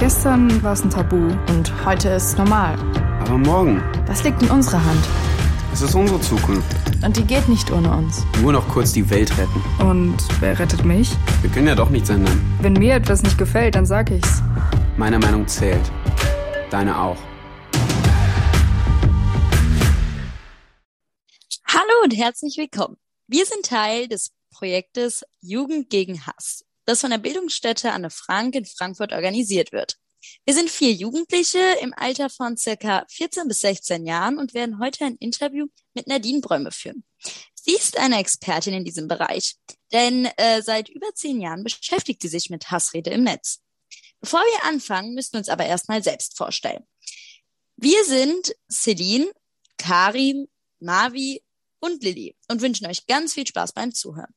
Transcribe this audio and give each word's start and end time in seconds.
Gestern 0.00 0.62
war 0.62 0.74
es 0.74 0.84
ein 0.84 0.90
Tabu 0.90 1.16
und 1.16 1.84
heute 1.84 2.10
ist 2.10 2.26
es 2.26 2.36
normal. 2.38 2.78
Aber 3.20 3.36
morgen? 3.36 3.82
Das 4.06 4.22
liegt 4.22 4.40
in 4.42 4.48
unserer 4.48 4.84
Hand. 4.84 5.04
Es 5.72 5.82
ist 5.82 5.92
unsere 5.92 6.20
Zukunft. 6.20 6.72
Und 7.04 7.16
die 7.16 7.24
geht 7.24 7.48
nicht 7.48 7.72
ohne 7.72 7.90
uns. 7.90 8.24
Nur 8.40 8.52
noch 8.52 8.68
kurz 8.68 8.92
die 8.92 9.10
Welt 9.10 9.36
retten. 9.36 9.60
Und 9.84 10.16
wer 10.38 10.56
rettet 10.56 10.84
mich? 10.84 11.10
Wir 11.42 11.50
können 11.50 11.66
ja 11.66 11.74
doch 11.74 11.90
nichts 11.90 12.10
ändern. 12.10 12.40
Wenn 12.60 12.74
mir 12.74 12.94
etwas 12.94 13.24
nicht 13.24 13.36
gefällt, 13.38 13.74
dann 13.74 13.86
sag 13.86 14.12
ich's. 14.12 14.40
Meine 14.96 15.18
Meinung 15.18 15.48
zählt. 15.48 15.90
Deine 16.70 16.96
auch. 16.96 17.18
Hallo 21.66 22.04
und 22.04 22.16
herzlich 22.16 22.56
willkommen. 22.56 22.96
Wir 23.26 23.44
sind 23.46 23.66
Teil 23.66 24.06
des 24.06 24.30
Projektes 24.52 25.24
Jugend 25.40 25.90
gegen 25.90 26.24
Hass, 26.24 26.64
das 26.88 27.02
von 27.02 27.10
der 27.10 27.18
Bildungsstätte 27.18 27.92
Anne 27.92 28.08
Frank 28.08 28.54
in 28.54 28.64
Frankfurt 28.64 29.12
organisiert 29.12 29.72
wird. 29.72 29.96
Wir 30.44 30.54
sind 30.54 30.70
vier 30.70 30.92
Jugendliche 30.92 31.60
im 31.82 31.92
Alter 31.94 32.30
von 32.30 32.56
circa 32.56 33.04
14 33.10 33.46
bis 33.46 33.60
16 33.60 34.06
Jahren 34.06 34.38
und 34.38 34.54
werden 34.54 34.78
heute 34.80 35.04
ein 35.04 35.16
Interview 35.16 35.66
mit 35.92 36.06
Nadine 36.06 36.40
Bräume 36.40 36.72
führen. 36.72 37.04
Sie 37.54 37.74
ist 37.74 37.98
eine 37.98 38.18
Expertin 38.18 38.72
in 38.72 38.84
diesem 38.84 39.06
Bereich, 39.06 39.56
denn 39.92 40.26
äh, 40.38 40.62
seit 40.62 40.88
über 40.88 41.14
zehn 41.14 41.40
Jahren 41.40 41.62
beschäftigt 41.62 42.22
sie 42.22 42.28
sich 42.28 42.48
mit 42.48 42.70
Hassrede 42.70 43.10
im 43.10 43.24
Netz. 43.24 43.60
Bevor 44.20 44.40
wir 44.40 44.64
anfangen, 44.64 45.14
müssen 45.14 45.34
wir 45.34 45.38
uns 45.38 45.50
aber 45.50 45.66
erstmal 45.66 46.02
selbst 46.02 46.36
vorstellen. 46.36 46.84
Wir 47.76 48.02
sind 48.04 48.56
Celine, 48.70 49.30
Karim, 49.76 50.48
Mavi 50.80 51.42
und 51.80 52.02
Lilly 52.02 52.34
und 52.48 52.62
wünschen 52.62 52.86
euch 52.86 53.06
ganz 53.06 53.34
viel 53.34 53.46
Spaß 53.46 53.72
beim 53.72 53.92
Zuhören. 53.92 54.34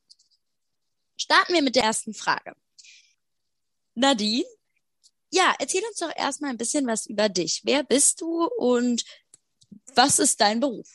Starten 1.22 1.54
wir 1.54 1.62
mit 1.62 1.76
der 1.76 1.84
ersten 1.84 2.14
Frage. 2.14 2.56
Nadine, 3.94 4.44
ja, 5.30 5.54
erzähl 5.60 5.82
uns 5.88 5.98
doch 5.98 6.10
erstmal 6.16 6.50
ein 6.50 6.56
bisschen 6.56 6.84
was 6.88 7.06
über 7.06 7.28
dich. 7.28 7.60
Wer 7.62 7.84
bist 7.84 8.20
du 8.20 8.48
und 8.58 9.04
was 9.94 10.18
ist 10.18 10.40
dein 10.40 10.58
Beruf? 10.58 10.88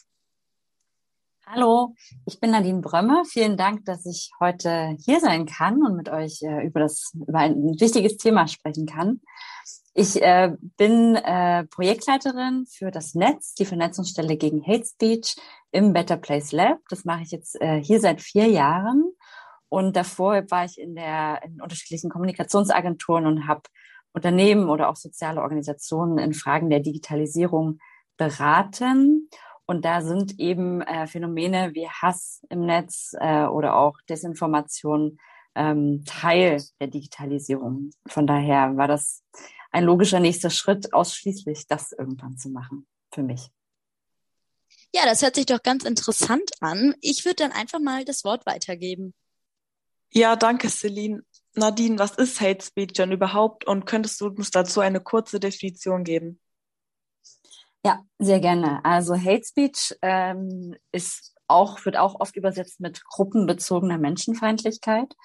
Hallo, 1.45 1.95
ich 2.25 2.42
bin 2.42 2.52
Nadine 2.52 2.81
Brömme. 2.81 3.23
Vielen 3.23 3.56
Dank, 3.56 3.86
dass 3.86 4.06
ich 4.06 4.31
heute 4.42 4.97
hier 5.00 5.22
sein 5.22 5.45
kann 5.45 5.81
und 5.81 5.95
mit 5.95 6.09
euch 6.09 6.41
äh, 6.41 6.66
über 6.66 6.81
das 6.81 7.14
über 7.14 7.39
ein 7.39 7.80
wichtiges 7.80 8.17
Thema 8.17 8.50
sprechen 8.50 8.86
kann. 8.86 9.22
Ich 9.94 10.22
äh, 10.22 10.52
bin 10.75 11.16
äh, 11.16 11.64
Projektleiterin 11.67 12.66
für 12.66 12.91
das 12.91 13.16
Netz, 13.16 13.53
die 13.53 13.66
Vernetzungsstelle 13.66 14.36
gegen 14.36 14.62
Hate 14.62 14.86
Speech 14.86 15.38
im 15.72 15.94
Better 15.94 16.17
Place 16.17 16.52
Lab. 16.52 16.80
Das 16.89 17.06
mache 17.06 17.22
ich 17.22 17.31
jetzt 17.31 17.56
äh, 17.62 17.81
hier 17.81 18.02
seit 18.02 18.19
vier 18.19 18.47
Jahren. 18.47 19.14
Und 19.69 19.95
davor 19.95 20.43
war 20.49 20.65
ich 20.65 20.79
in 20.79 20.95
der 20.95 21.41
in 21.43 21.61
unterschiedlichen 21.61 22.09
Kommunikationsagenturen 22.09 23.25
und 23.25 23.47
habe 23.47 23.63
Unternehmen 24.13 24.69
oder 24.69 24.89
auch 24.89 24.95
soziale 24.95 25.41
Organisationen 25.41 26.17
in 26.17 26.33
Fragen 26.33 26.69
der 26.69 26.79
Digitalisierung 26.79 27.79
beraten. 28.17 29.29
Und 29.65 29.83
da 29.83 30.01
sind 30.01 30.39
eben 30.39 30.81
äh, 30.81 31.07
Phänomene 31.07 31.73
wie 31.73 31.89
Hass 31.89 32.41
im 32.49 32.65
Netz 32.65 33.13
äh, 33.19 33.45
oder 33.45 33.75
auch 33.75 33.99
Desinformation 34.09 35.19
ähm, 35.55 36.03
Teil 36.05 36.63
der 36.79 36.88
Digitalisierung. 36.88 37.91
Von 38.07 38.27
daher 38.27 38.77
war 38.77 38.88
das 38.88 39.23
ein 39.71 39.83
logischer 39.83 40.19
nächster 40.19 40.49
Schritt, 40.49 40.93
ausschließlich 40.93 41.67
das 41.67 41.91
irgendwann 41.91 42.38
zu 42.38 42.49
machen 42.49 42.88
für 43.13 43.23
mich. 43.23 43.49
Ja, 44.93 45.01
das 45.05 45.21
hört 45.21 45.35
sich 45.35 45.45
doch 45.45 45.61
ganz 45.61 45.83
interessant 45.83 46.49
an. 46.61 46.95
Ich 47.01 47.25
würde 47.25 47.35
dann 47.35 47.51
einfach 47.51 47.79
mal 47.79 48.05
das 48.05 48.23
Wort 48.23 48.45
weitergeben. 48.45 49.13
Ja, 50.11 50.36
danke, 50.36 50.69
Celine. 50.69 51.23
Nadine, 51.55 51.97
was 51.97 52.11
ist 52.16 52.39
Hate 52.39 52.63
Speech 52.63 52.94
denn 52.94 53.11
überhaupt 53.11 53.66
und 53.66 53.86
könntest 53.86 54.22
du 54.22 54.27
uns 54.27 54.52
dazu 54.52 54.80
eine 54.80 55.02
kurze 55.02 55.39
Definition 55.39 56.03
geben? 56.03 56.39
Ja, 57.84 58.03
sehr 58.19 58.40
gerne. 58.40 58.84
Also 58.85 59.16
Hate 59.16 59.44
Speech 59.44 59.95
ähm, 60.01 60.75
ist 60.91 61.34
auch, 61.47 61.84
wird 61.85 61.97
auch 61.97 62.19
oft 62.19 62.35
übersetzt 62.35 62.79
mit 62.79 63.03
gruppenbezogener 63.06 63.97
Menschenfeindlichkeit. 63.97 65.16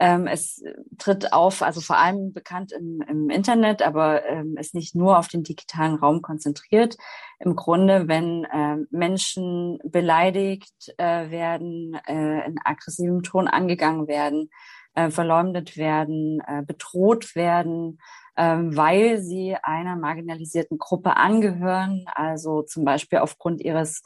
Ähm, 0.00 0.26
es 0.28 0.62
tritt 0.98 1.32
auf, 1.32 1.62
also 1.62 1.80
vor 1.80 1.98
allem 1.98 2.32
bekannt 2.32 2.72
im, 2.72 3.02
im 3.08 3.30
Internet, 3.30 3.82
aber 3.82 4.24
ähm, 4.26 4.56
ist 4.56 4.74
nicht 4.74 4.94
nur 4.94 5.18
auf 5.18 5.26
den 5.28 5.42
digitalen 5.42 5.96
Raum 5.96 6.22
konzentriert. 6.22 6.96
Im 7.40 7.56
Grunde, 7.56 8.06
wenn 8.06 8.44
äh, 8.44 8.76
Menschen 8.90 9.78
beleidigt 9.84 10.94
äh, 10.98 11.30
werden, 11.30 11.98
äh, 12.06 12.46
in 12.46 12.56
aggressivem 12.64 13.22
Ton 13.22 13.48
angegangen 13.48 14.06
werden, 14.06 14.50
äh, 14.94 15.10
verleumdet 15.10 15.76
werden, 15.76 16.40
äh, 16.46 16.62
bedroht 16.62 17.34
werden, 17.34 18.00
ähm, 18.36 18.76
weil 18.76 19.18
sie 19.18 19.56
einer 19.62 19.96
marginalisierten 19.96 20.78
Gruppe 20.78 21.16
angehören, 21.16 22.04
also 22.14 22.62
zum 22.62 22.84
Beispiel 22.84 23.18
aufgrund 23.18 23.60
ihres 23.60 24.02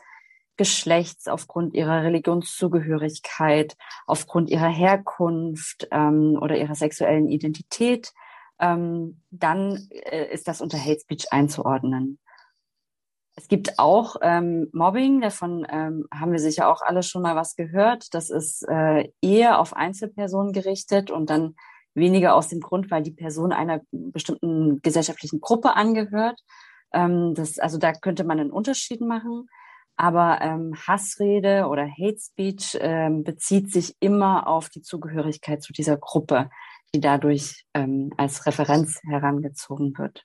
Geschlechts, 0.63 1.27
aufgrund 1.27 1.75
ihrer 1.75 2.05
Religionszugehörigkeit, 2.05 3.77
aufgrund 4.07 4.49
ihrer 4.49 4.69
Herkunft 4.69 5.89
ähm, 5.91 6.39
oder 6.41 6.57
ihrer 6.57 6.77
sexuellen 6.77 7.29
Identität, 7.29 8.13
ähm, 8.61 9.21
dann 9.33 9.89
äh, 9.91 10.33
ist 10.33 10.47
das 10.47 10.61
unter 10.61 10.79
Hate 10.79 11.01
Speech 11.01 11.33
einzuordnen. 11.33 12.21
Es 13.35 13.49
gibt 13.49 13.81
auch 13.81 14.15
ähm, 14.23 14.69
Mobbing, 14.73 15.21
davon 15.21 15.67
ähm, 15.69 16.07
haben 16.15 16.31
wir 16.31 16.39
sicher 16.39 16.69
auch 16.69 16.81
alle 16.81 17.03
schon 17.03 17.23
mal 17.23 17.35
was 17.35 17.57
gehört. 17.57 18.15
Das 18.15 18.31
ist 18.31 18.63
äh, 18.69 19.11
eher 19.21 19.59
auf 19.59 19.75
Einzelpersonen 19.75 20.53
gerichtet 20.53 21.11
und 21.11 21.29
dann 21.29 21.57
weniger 21.95 22.37
aus 22.37 22.47
dem 22.47 22.61
Grund, 22.61 22.89
weil 22.93 23.03
die 23.03 23.11
Person 23.11 23.51
einer 23.51 23.81
bestimmten 23.91 24.81
gesellschaftlichen 24.81 25.41
Gruppe 25.41 25.75
angehört. 25.75 26.41
Ähm, 26.93 27.35
das, 27.35 27.59
also 27.59 27.79
da 27.79 27.93
könnte 27.93 28.23
man 28.23 28.39
einen 28.39 28.53
Unterschied 28.53 29.01
machen. 29.01 29.49
Aber 29.97 30.41
ähm, 30.41 30.75
Hassrede 30.75 31.67
oder 31.69 31.87
Hate 31.87 32.19
Speech 32.19 32.79
ähm, 32.81 33.25
bezieht 33.25 33.73
sich 33.73 33.95
immer 34.01 34.47
auf 34.47 34.69
die 34.69 34.83
Zugehörigkeit 34.83 35.63
zu 35.63 35.73
dieser 35.73 35.97
Gruppe, 35.97 36.51
die 36.95 37.01
dadurch 37.01 37.67
ähm, 37.75 38.13
als 38.17 38.47
Referenz 38.47 39.01
herangezogen 39.05 39.97
wird. 39.99 40.25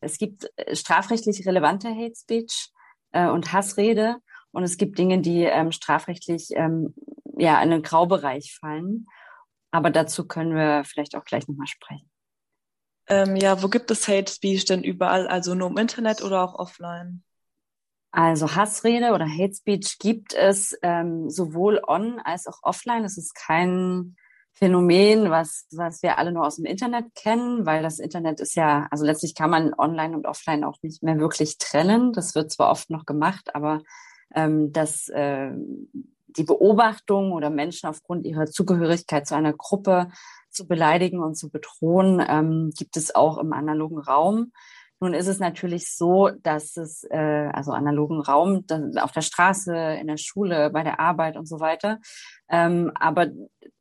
Es 0.00 0.18
gibt 0.18 0.50
äh, 0.56 0.74
strafrechtlich 0.74 1.46
relevante 1.46 1.88
Hate 1.88 2.14
Speech 2.16 2.70
äh, 3.12 3.28
und 3.28 3.52
Hassrede 3.52 4.16
und 4.52 4.62
es 4.62 4.76
gibt 4.76 4.98
Dinge, 4.98 5.20
die 5.20 5.44
ähm, 5.44 5.72
strafrechtlich 5.72 6.50
ähm, 6.54 6.94
ja 7.36 7.62
in 7.62 7.70
den 7.70 7.82
Graubereich 7.82 8.56
fallen. 8.58 9.06
Aber 9.70 9.90
dazu 9.90 10.26
können 10.26 10.54
wir 10.54 10.84
vielleicht 10.84 11.16
auch 11.16 11.24
gleich 11.24 11.48
nochmal 11.48 11.66
sprechen. 11.66 12.10
Ähm, 13.08 13.36
ja, 13.36 13.62
wo 13.62 13.68
gibt 13.68 13.90
es 13.90 14.06
Hate 14.06 14.30
Speech 14.30 14.66
denn 14.66 14.84
überall? 14.84 15.26
Also 15.26 15.54
nur 15.54 15.70
im 15.70 15.78
Internet 15.78 16.22
oder 16.22 16.44
auch 16.44 16.54
offline? 16.54 17.24
Also 18.12 18.54
Hassrede 18.54 19.12
oder 19.12 19.26
Hate 19.26 19.54
Speech 19.54 19.98
gibt 19.98 20.34
es 20.34 20.76
ähm, 20.82 21.30
sowohl 21.30 21.80
on 21.86 22.20
als 22.20 22.46
auch 22.46 22.58
offline. 22.62 23.04
Es 23.04 23.16
ist 23.16 23.34
kein 23.34 24.16
Phänomen, 24.52 25.30
was, 25.30 25.66
was 25.72 26.02
wir 26.02 26.18
alle 26.18 26.30
nur 26.30 26.46
aus 26.46 26.56
dem 26.56 26.66
Internet 26.66 27.14
kennen, 27.14 27.64
weil 27.64 27.82
das 27.82 27.98
Internet 27.98 28.38
ist 28.38 28.54
ja, 28.54 28.86
also 28.90 29.06
letztlich 29.06 29.34
kann 29.34 29.48
man 29.48 29.72
online 29.72 30.14
und 30.14 30.26
offline 30.26 30.62
auch 30.62 30.76
nicht 30.82 31.02
mehr 31.02 31.18
wirklich 31.18 31.56
trennen. 31.56 32.12
Das 32.12 32.34
wird 32.34 32.52
zwar 32.52 32.70
oft 32.70 32.90
noch 32.90 33.06
gemacht, 33.06 33.54
aber 33.54 33.80
ähm, 34.34 34.72
das 34.72 35.08
äh, 35.08 35.52
die 36.36 36.44
Beobachtung 36.44 37.32
oder 37.32 37.50
Menschen 37.50 37.88
aufgrund 37.88 38.26
ihrer 38.26 38.46
Zugehörigkeit 38.46 39.26
zu 39.26 39.34
einer 39.34 39.52
Gruppe 39.52 40.08
zu 40.50 40.66
beleidigen 40.66 41.20
und 41.20 41.34
zu 41.34 41.50
bedrohen, 41.50 42.22
ähm, 42.26 42.72
gibt 42.76 42.96
es 42.96 43.14
auch 43.14 43.38
im 43.38 43.52
analogen 43.52 43.98
Raum. 43.98 44.52
Nun 45.02 45.14
ist 45.14 45.26
es 45.26 45.40
natürlich 45.40 45.90
so, 45.90 46.30
dass 46.44 46.76
es, 46.76 47.02
äh, 47.10 47.50
also 47.52 47.72
analogen 47.72 48.20
Raum, 48.20 48.64
auf 49.00 49.10
der 49.10 49.20
Straße, 49.20 49.74
in 50.00 50.06
der 50.06 50.16
Schule, 50.16 50.70
bei 50.70 50.84
der 50.84 51.00
Arbeit 51.00 51.36
und 51.36 51.48
so 51.48 51.58
weiter. 51.58 51.98
Ähm, 52.48 52.92
aber 52.94 53.26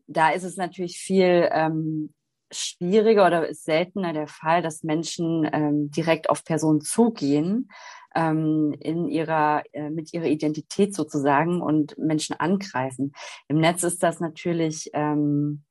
da 0.08 0.32
ist 0.32 0.44
es 0.44 0.58
natürlich 0.58 0.98
viel 0.98 1.48
ähm, 1.52 2.12
schwieriger 2.52 3.28
oder 3.28 3.48
ist 3.48 3.66
seltener 3.66 4.14
der 4.14 4.28
Fall, 4.28 4.64
dass 4.64 4.82
Menschen 4.82 5.48
ähm, 5.54 5.92
direkt 5.92 6.28
auf 6.28 6.44
Personen 6.44 6.82
zugehen 6.82 7.70
ähm, 8.16 8.76
in 8.80 9.08
ihrer, 9.08 9.62
äh, 9.74 9.92
mit 9.92 10.16
ihrer 10.16 10.26
Identität 10.26 10.96
sozusagen 10.96 11.62
und 11.62 12.00
Menschen 12.00 12.36
angreifen. 12.40 13.14
Im 13.48 13.60
Netz 13.60 13.84
ist 13.84 14.02
das 14.02 14.22
natürlich 14.22 14.90
ähm, 14.94 15.66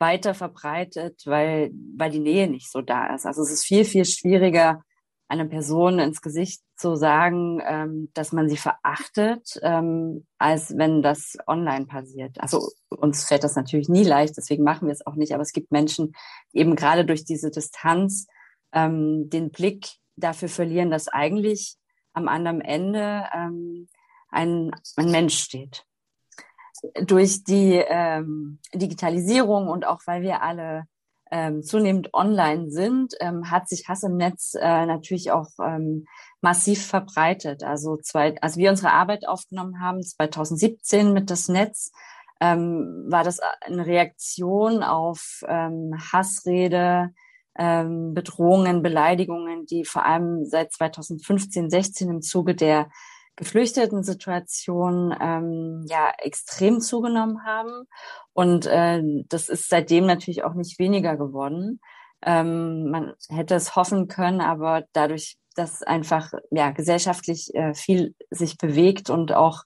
weiter 0.00 0.34
verbreitet, 0.34 1.22
weil, 1.26 1.70
weil 1.96 2.10
die 2.10 2.18
Nähe 2.18 2.50
nicht 2.50 2.72
so 2.72 2.82
da 2.82 3.14
ist. 3.14 3.24
Also 3.24 3.42
es 3.42 3.52
ist 3.52 3.64
viel, 3.64 3.84
viel 3.84 4.04
schwieriger, 4.04 4.82
einer 5.28 5.46
Person 5.46 5.98
ins 5.98 6.22
Gesicht 6.22 6.62
zu 6.76 6.94
sagen, 6.94 7.60
ähm, 7.66 8.10
dass 8.14 8.32
man 8.32 8.48
sie 8.48 8.56
verachtet, 8.56 9.58
ähm, 9.62 10.26
als 10.38 10.76
wenn 10.76 11.02
das 11.02 11.36
online 11.46 11.86
passiert. 11.86 12.40
Also 12.40 12.68
uns 12.88 13.24
fällt 13.24 13.42
das 13.42 13.56
natürlich 13.56 13.88
nie 13.88 14.04
leicht, 14.04 14.36
deswegen 14.36 14.62
machen 14.62 14.86
wir 14.86 14.92
es 14.92 15.04
auch 15.04 15.16
nicht. 15.16 15.32
Aber 15.32 15.42
es 15.42 15.52
gibt 15.52 15.72
Menschen, 15.72 16.12
die 16.52 16.58
eben 16.58 16.76
gerade 16.76 17.04
durch 17.04 17.24
diese 17.24 17.50
Distanz 17.50 18.26
ähm, 18.72 19.28
den 19.28 19.50
Blick 19.50 19.88
dafür 20.16 20.48
verlieren, 20.48 20.90
dass 20.90 21.08
eigentlich 21.08 21.76
am 22.12 22.28
anderen 22.28 22.60
Ende 22.60 23.24
ähm, 23.34 23.88
ein, 24.28 24.70
ein 24.96 25.10
Mensch 25.10 25.38
steht. 25.38 25.84
Durch 27.02 27.42
die 27.42 27.82
ähm, 27.88 28.60
Digitalisierung 28.74 29.68
und 29.68 29.86
auch 29.86 30.02
weil 30.06 30.22
wir 30.22 30.42
alle 30.42 30.84
ähm, 31.30 31.62
zunehmend 31.62 32.14
online 32.14 32.70
sind, 32.70 33.14
ähm, 33.20 33.50
hat 33.50 33.68
sich 33.68 33.88
Hass 33.88 34.02
im 34.02 34.16
Netz 34.16 34.54
äh, 34.54 34.86
natürlich 34.86 35.32
auch 35.32 35.48
ähm, 35.62 36.06
massiv 36.40 36.86
verbreitet. 36.86 37.62
Also 37.64 37.96
zwei, 37.96 38.40
als 38.40 38.56
wir 38.56 38.70
unsere 38.70 38.92
Arbeit 38.92 39.26
aufgenommen 39.26 39.80
haben, 39.80 40.02
2017 40.02 41.12
mit 41.12 41.30
das 41.30 41.48
Netz, 41.48 41.90
ähm, 42.40 43.06
war 43.08 43.24
das 43.24 43.40
eine 43.40 43.86
Reaktion 43.86 44.82
auf 44.82 45.42
ähm, 45.48 45.94
Hassrede, 46.12 47.10
ähm, 47.58 48.14
Bedrohungen, 48.14 48.82
Beleidigungen, 48.82 49.66
die 49.66 49.84
vor 49.84 50.04
allem 50.04 50.44
seit 50.44 50.72
2015, 50.72 51.70
16 51.70 52.10
im 52.10 52.22
Zuge 52.22 52.54
der 52.54 52.88
geflüchteten 53.36 54.02
Situation 54.02 55.14
ähm, 55.20 55.84
ja 55.88 56.12
extrem 56.18 56.80
zugenommen 56.80 57.44
haben. 57.44 57.84
Und 58.32 58.66
äh, 58.66 59.02
das 59.28 59.48
ist 59.48 59.68
seitdem 59.68 60.06
natürlich 60.06 60.42
auch 60.42 60.54
nicht 60.54 60.78
weniger 60.78 61.16
geworden. 61.16 61.80
Ähm, 62.22 62.90
man 62.90 63.12
hätte 63.28 63.54
es 63.54 63.76
hoffen 63.76 64.08
können, 64.08 64.40
aber 64.40 64.84
dadurch, 64.92 65.36
dass 65.54 65.82
einfach 65.82 66.32
ja 66.50 66.70
gesellschaftlich 66.70 67.54
äh, 67.54 67.74
viel 67.74 68.14
sich 68.30 68.56
bewegt 68.58 69.10
und 69.10 69.32
auch 69.32 69.64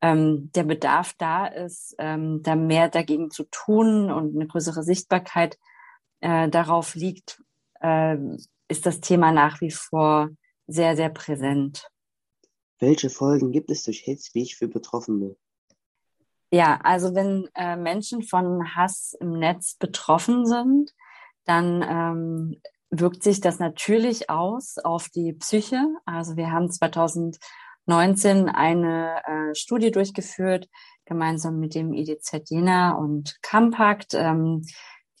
ähm, 0.00 0.50
der 0.54 0.64
Bedarf 0.64 1.14
da 1.16 1.46
ist, 1.46 1.94
ähm, 1.98 2.42
da 2.42 2.56
mehr 2.56 2.88
dagegen 2.88 3.30
zu 3.30 3.44
tun 3.44 4.10
und 4.10 4.34
eine 4.34 4.46
größere 4.46 4.82
Sichtbarkeit 4.82 5.56
äh, 6.20 6.48
darauf 6.48 6.94
liegt, 6.94 7.40
äh, 7.80 8.16
ist 8.68 8.86
das 8.86 9.00
Thema 9.00 9.32
nach 9.32 9.60
wie 9.60 9.70
vor 9.70 10.30
sehr, 10.66 10.96
sehr 10.96 11.10
präsent. 11.10 11.88
Welche 12.78 13.10
Folgen 13.10 13.52
gibt 13.52 13.70
es 13.70 13.84
durch 13.84 14.06
Hate 14.06 14.20
Speech 14.20 14.56
für 14.56 14.68
Betroffene? 14.68 15.36
Ja, 16.50 16.78
also 16.82 17.14
wenn 17.14 17.48
äh, 17.54 17.76
Menschen 17.76 18.22
von 18.22 18.76
Hass 18.76 19.16
im 19.18 19.32
Netz 19.32 19.74
betroffen 19.74 20.46
sind, 20.46 20.92
dann 21.44 21.82
ähm, 21.82 22.60
wirkt 22.90 23.22
sich 23.22 23.40
das 23.40 23.58
natürlich 23.58 24.30
aus 24.30 24.78
auf 24.78 25.08
die 25.08 25.32
Psyche. 25.32 25.84
Also 26.04 26.36
wir 26.36 26.52
haben 26.52 26.70
2019 26.70 28.48
eine 28.48 29.20
äh, 29.24 29.54
Studie 29.54 29.90
durchgeführt, 29.90 30.68
gemeinsam 31.04 31.58
mit 31.58 31.74
dem 31.74 31.92
IDZ 31.92 32.48
Jena 32.48 32.92
und 32.92 33.36
Campact. 33.42 34.14
Ähm, 34.14 34.62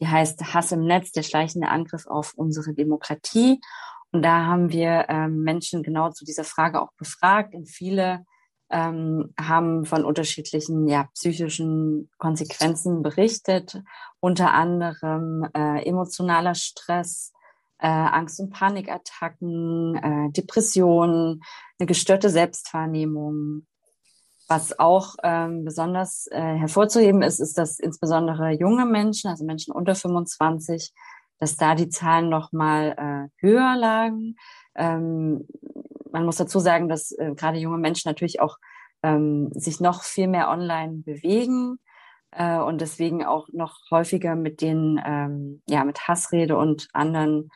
die 0.00 0.08
heißt 0.08 0.54
Hass 0.54 0.72
im 0.72 0.84
Netz, 0.84 1.12
der 1.12 1.22
schleichende 1.22 1.68
Angriff 1.68 2.06
auf 2.06 2.34
unsere 2.34 2.74
Demokratie. 2.74 3.60
Und 4.14 4.22
da 4.22 4.46
haben 4.46 4.70
wir 4.70 5.06
ähm, 5.08 5.42
Menschen 5.42 5.82
genau 5.82 6.10
zu 6.10 6.24
dieser 6.24 6.44
Frage 6.44 6.80
auch 6.80 6.92
befragt 6.96 7.52
und 7.52 7.68
viele 7.68 8.24
ähm, 8.70 9.34
haben 9.38 9.84
von 9.86 10.04
unterschiedlichen 10.04 10.86
ja, 10.86 11.08
psychischen 11.14 12.08
Konsequenzen 12.18 13.02
berichtet, 13.02 13.82
unter 14.20 14.54
anderem 14.54 15.48
äh, 15.52 15.84
emotionaler 15.84 16.54
Stress, 16.54 17.32
äh, 17.80 17.88
Angst- 17.88 18.38
und 18.38 18.50
Panikattacken, 18.50 19.96
äh, 19.96 20.30
Depressionen, 20.30 21.42
eine 21.80 21.86
gestörte 21.86 22.30
Selbstwahrnehmung. 22.30 23.66
Was 24.46 24.78
auch 24.78 25.16
ähm, 25.24 25.64
besonders 25.64 26.28
äh, 26.30 26.40
hervorzuheben 26.40 27.22
ist, 27.22 27.40
ist, 27.40 27.58
dass 27.58 27.80
insbesondere 27.80 28.52
junge 28.52 28.86
Menschen, 28.86 29.28
also 29.28 29.44
Menschen 29.44 29.74
unter 29.74 29.96
25, 29.96 30.92
dass 31.44 31.56
da 31.56 31.74
die 31.74 31.90
Zahlen 31.90 32.30
noch 32.30 32.52
mal 32.52 32.94
äh, 32.96 33.46
höher 33.46 33.76
lagen. 33.76 34.36
Ähm, 34.74 35.46
man 36.10 36.24
muss 36.24 36.36
dazu 36.36 36.58
sagen, 36.58 36.88
dass 36.88 37.12
äh, 37.12 37.34
gerade 37.36 37.58
junge 37.58 37.76
Menschen 37.76 38.08
natürlich 38.08 38.40
auch 38.40 38.56
ähm, 39.02 39.50
sich 39.52 39.78
noch 39.78 40.04
viel 40.04 40.26
mehr 40.26 40.48
online 40.48 41.02
bewegen 41.04 41.78
äh, 42.30 42.58
und 42.58 42.80
deswegen 42.80 43.26
auch 43.26 43.48
noch 43.52 43.76
häufiger 43.90 44.36
mit 44.36 44.62
den 44.62 44.98
ähm, 45.04 45.62
ja 45.68 45.84
mit 45.84 46.08
Hassrede 46.08 46.56
und 46.56 46.88
anderen 46.94 47.50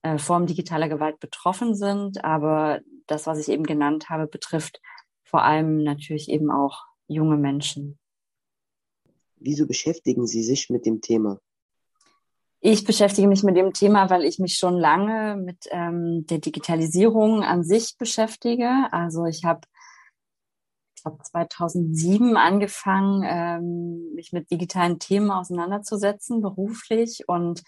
äh, 0.00 0.16
Formen 0.16 0.46
digitaler 0.46 0.88
Gewalt 0.88 1.20
betroffen 1.20 1.74
sind. 1.74 2.24
Aber 2.24 2.80
das, 3.06 3.26
was 3.26 3.38
ich 3.38 3.50
eben 3.50 3.64
genannt 3.64 4.08
habe, 4.08 4.26
betrifft 4.26 4.80
vor 5.22 5.42
allem 5.42 5.82
natürlich 5.82 6.30
eben 6.30 6.50
auch 6.50 6.84
junge 7.08 7.36
Menschen. 7.36 7.98
Wieso 9.36 9.66
beschäftigen 9.66 10.26
Sie 10.26 10.42
sich 10.42 10.70
mit 10.70 10.86
dem 10.86 11.02
Thema? 11.02 11.40
Ich 12.66 12.84
beschäftige 12.84 13.28
mich 13.28 13.42
mit 13.42 13.58
dem 13.58 13.74
Thema, 13.74 14.08
weil 14.08 14.24
ich 14.24 14.38
mich 14.38 14.56
schon 14.56 14.78
lange 14.78 15.36
mit 15.36 15.66
ähm, 15.70 16.24
der 16.30 16.38
Digitalisierung 16.38 17.42
an 17.42 17.62
sich 17.62 17.96
beschäftige. 17.98 18.70
Also 18.90 19.26
ich 19.26 19.44
habe 19.44 19.60
glaube 21.02 21.22
2007 21.22 22.38
angefangen, 22.38 23.22
ähm, 23.22 24.14
mich 24.14 24.32
mit 24.32 24.50
digitalen 24.50 24.98
Themen 24.98 25.30
auseinanderzusetzen, 25.30 26.40
beruflich. 26.40 27.24
Und 27.26 27.62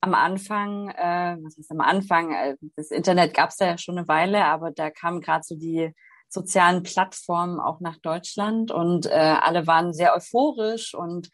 am 0.00 0.12
Anfang, 0.12 0.88
äh, 0.88 1.36
was 1.40 1.56
heißt 1.56 1.70
am 1.70 1.80
Anfang, 1.80 2.32
äh, 2.32 2.56
das 2.74 2.90
Internet 2.90 3.34
gab 3.34 3.50
es 3.50 3.60
ja 3.60 3.78
schon 3.78 3.96
eine 3.96 4.08
Weile, 4.08 4.46
aber 4.46 4.72
da 4.72 4.90
kamen 4.90 5.20
gerade 5.20 5.44
so 5.44 5.54
die 5.54 5.94
sozialen 6.28 6.82
Plattformen 6.82 7.60
auch 7.60 7.78
nach 7.78 7.98
Deutschland 7.98 8.72
und 8.72 9.06
äh, 9.06 9.36
alle 9.40 9.68
waren 9.68 9.92
sehr 9.92 10.16
euphorisch 10.16 10.94
und 10.94 11.30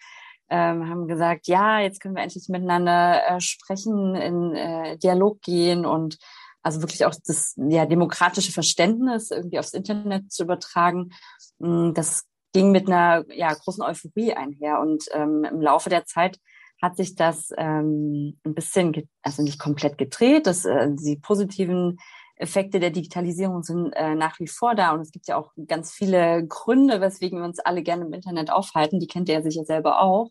ähm, 0.50 0.88
haben 0.88 1.08
gesagt, 1.08 1.46
ja, 1.46 1.80
jetzt 1.80 2.00
können 2.00 2.16
wir 2.16 2.22
endlich 2.22 2.48
miteinander 2.48 3.22
äh, 3.28 3.40
sprechen, 3.40 4.14
in 4.14 4.54
äh, 4.54 4.98
Dialog 4.98 5.40
gehen 5.42 5.84
und 5.84 6.18
also 6.62 6.82
wirklich 6.82 7.04
auch 7.04 7.14
das 7.26 7.54
ja, 7.56 7.86
demokratische 7.86 8.52
Verständnis 8.52 9.30
irgendwie 9.30 9.58
aufs 9.58 9.72
Internet 9.72 10.32
zu 10.32 10.44
übertragen. 10.44 11.10
Mm, 11.58 11.92
das 11.94 12.24
ging 12.52 12.72
mit 12.72 12.88
einer 12.88 13.24
ja, 13.32 13.52
großen 13.52 13.82
Euphorie 13.82 14.34
einher. 14.34 14.80
Und 14.80 15.04
ähm, 15.12 15.44
im 15.44 15.60
Laufe 15.60 15.90
der 15.90 16.06
Zeit 16.06 16.38
hat 16.80 16.96
sich 16.96 17.14
das 17.14 17.50
ähm, 17.56 18.38
ein 18.44 18.54
bisschen, 18.54 19.08
also 19.22 19.42
nicht 19.42 19.58
komplett 19.58 19.98
gedreht, 19.98 20.46
dass 20.46 20.64
äh, 20.64 20.88
die 20.90 21.16
positiven 21.16 21.98
Effekte 22.38 22.81
der 22.81 22.90
Digitalisierung 22.90 23.62
sind 23.62 23.93
äh, 23.93 24.14
nach 24.14 24.38
wie 24.38 24.49
vor 24.49 24.75
da. 24.75 24.93
Und 24.93 25.00
es 25.00 25.11
gibt 25.11 25.26
ja 25.29 25.37
auch 25.37 25.52
ganz 25.67 25.93
viele 25.93 26.46
Gründe, 26.46 27.00
weswegen 27.00 27.38
wir 27.38 27.44
uns 27.44 27.58
alle 27.58 27.82
gerne 27.82 28.05
im 28.05 28.12
Internet 28.12 28.50
aufhalten. 28.50 29.00
Die 29.00 29.06
kennt 29.06 29.29
ihr 29.29 29.37
ja 29.37 29.43
sicher 29.43 29.64
selber 29.64 30.00
auch. 30.00 30.31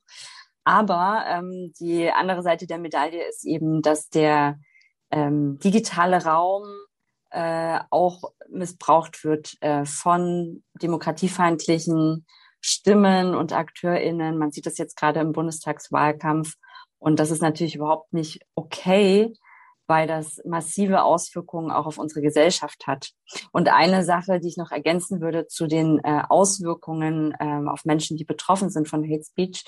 Aber 0.63 1.23
ähm, 1.27 1.73
die 1.79 2.11
andere 2.11 2.43
Seite 2.43 2.67
der 2.67 2.77
Medaille 2.77 3.27
ist 3.29 3.45
eben, 3.45 3.81
dass 3.81 4.09
der 4.09 4.59
ähm, 5.11 5.59
digitale 5.59 6.23
Raum 6.23 6.63
äh, 7.29 7.79
auch 7.89 8.23
missbraucht 8.49 9.23
wird 9.23 9.55
äh, 9.61 9.85
von 9.85 10.63
demokratiefeindlichen 10.81 12.25
Stimmen 12.61 13.35
und 13.35 13.53
AkteurInnen. 13.53 14.37
Man 14.37 14.51
sieht 14.51 14.65
das 14.65 14.77
jetzt 14.77 14.97
gerade 14.97 15.19
im 15.19 15.31
Bundestagswahlkampf. 15.31 16.55
Und 16.99 17.19
das 17.19 17.31
ist 17.31 17.41
natürlich 17.41 17.75
überhaupt 17.75 18.11
nicht 18.13 18.41
okay, 18.55 19.33
weil 19.87 20.07
das 20.07 20.41
massive 20.45 21.03
Auswirkungen 21.03 21.71
auch 21.71 21.85
auf 21.85 21.97
unsere 21.97 22.21
Gesellschaft 22.21 22.87
hat. 22.87 23.11
Und 23.51 23.69
eine 23.69 24.03
Sache, 24.03 24.39
die 24.39 24.49
ich 24.49 24.57
noch 24.57 24.71
ergänzen 24.71 25.21
würde 25.21 25.47
zu 25.47 25.67
den 25.67 25.99
äh, 26.03 26.21
Auswirkungen 26.27 27.33
ähm, 27.39 27.67
auf 27.69 27.85
Menschen, 27.85 28.17
die 28.17 28.25
betroffen 28.25 28.69
sind 28.69 28.87
von 28.87 29.03
Hate 29.03 29.23
Speech, 29.23 29.65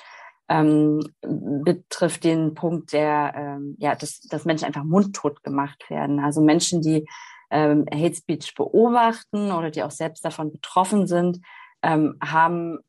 ähm, 0.50 1.00
betrifft 1.22 2.24
den 2.24 2.54
Punkt 2.54 2.92
der, 2.92 3.34
ähm, 3.36 3.76
ja, 3.80 3.96
dass, 3.96 4.20
dass 4.22 4.46
Menschen 4.46 4.66
einfach 4.66 4.84
mundtot 4.84 5.44
gemacht 5.44 5.90
werden. 5.90 6.20
Also 6.20 6.42
Menschen, 6.42 6.82
die 6.82 7.08
ähm, 7.52 7.86
Hate 7.92 8.16
Speech 8.16 8.56
beobachten 8.56 9.52
oder 9.52 9.72
die 9.72 9.84
auch 9.84 9.92
selbst 9.92 10.26
davon 10.26 10.52
betroffen 10.52 11.08
sind, 11.08 11.40
ähm, 11.82 12.18
haben 12.22 12.80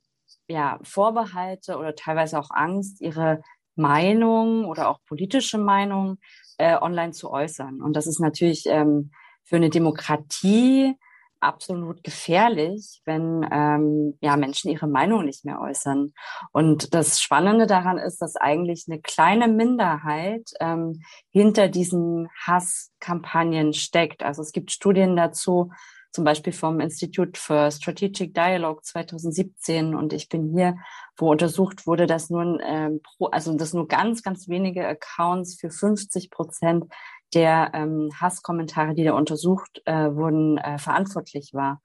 ja 0.48 0.78
Vorbehalte 0.82 1.76
oder 1.76 1.94
teilweise 1.94 2.38
auch 2.38 2.50
Angst, 2.50 3.00
ihre 3.00 3.42
Meinung 3.76 4.64
oder 4.64 4.88
auch 4.88 4.98
politische 5.06 5.58
Meinung 5.58 6.18
äh, 6.60 6.76
online 6.80 7.12
zu 7.12 7.30
äußern. 7.30 7.80
Und 7.80 7.94
das 7.96 8.06
ist 8.06 8.20
natürlich 8.20 8.64
ähm, 8.66 9.10
für 9.44 9.56
eine 9.56 9.70
Demokratie 9.70 10.94
absolut 11.40 12.04
gefährlich, 12.04 13.00
wenn 13.06 13.46
ähm, 13.50 14.18
ja 14.20 14.36
Menschen 14.36 14.70
ihre 14.70 14.86
Meinung 14.86 15.24
nicht 15.24 15.44
mehr 15.46 15.60
äußern. 15.60 16.12
Und 16.52 16.94
das 16.94 17.20
Spannende 17.20 17.66
daran 17.66 17.96
ist, 17.96 18.20
dass 18.20 18.36
eigentlich 18.36 18.84
eine 18.88 19.00
kleine 19.00 19.48
Minderheit 19.48 20.50
ähm, 20.60 21.00
hinter 21.30 21.68
diesen 21.68 22.28
Hasskampagnen 22.46 23.72
steckt. 23.72 24.22
Also 24.22 24.42
es 24.42 24.52
gibt 24.52 24.70
Studien 24.70 25.16
dazu, 25.16 25.70
zum 26.12 26.24
Beispiel 26.24 26.52
vom 26.52 26.80
Institute 26.80 27.38
for 27.38 27.70
Strategic 27.70 28.34
Dialogue 28.34 28.82
2017 28.82 29.94
und 29.94 30.12
ich 30.12 30.28
bin 30.28 30.52
hier, 30.52 30.76
wo 31.16 31.30
untersucht 31.30 31.86
wurde, 31.86 32.06
dass 32.06 32.30
nur 32.30 32.60
ähm, 32.62 33.00
pro, 33.02 33.26
also 33.26 33.56
dass 33.56 33.74
nur 33.74 33.86
ganz, 33.86 34.22
ganz 34.22 34.48
wenige 34.48 34.86
Accounts 34.86 35.54
für 35.60 35.70
50 35.70 36.30
Prozent 36.30 36.86
der 37.32 37.70
ähm, 37.74 38.10
Hasskommentare, 38.20 38.94
die 38.94 39.04
da 39.04 39.12
untersucht 39.12 39.82
äh, 39.84 40.14
wurden, 40.14 40.58
äh, 40.58 40.78
verantwortlich 40.78 41.54
war. 41.54 41.80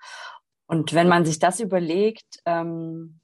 Und 0.66 0.94
wenn 0.94 1.08
man 1.08 1.26
sich 1.26 1.38
das 1.38 1.60
überlegt, 1.60 2.42
ähm, 2.46 3.20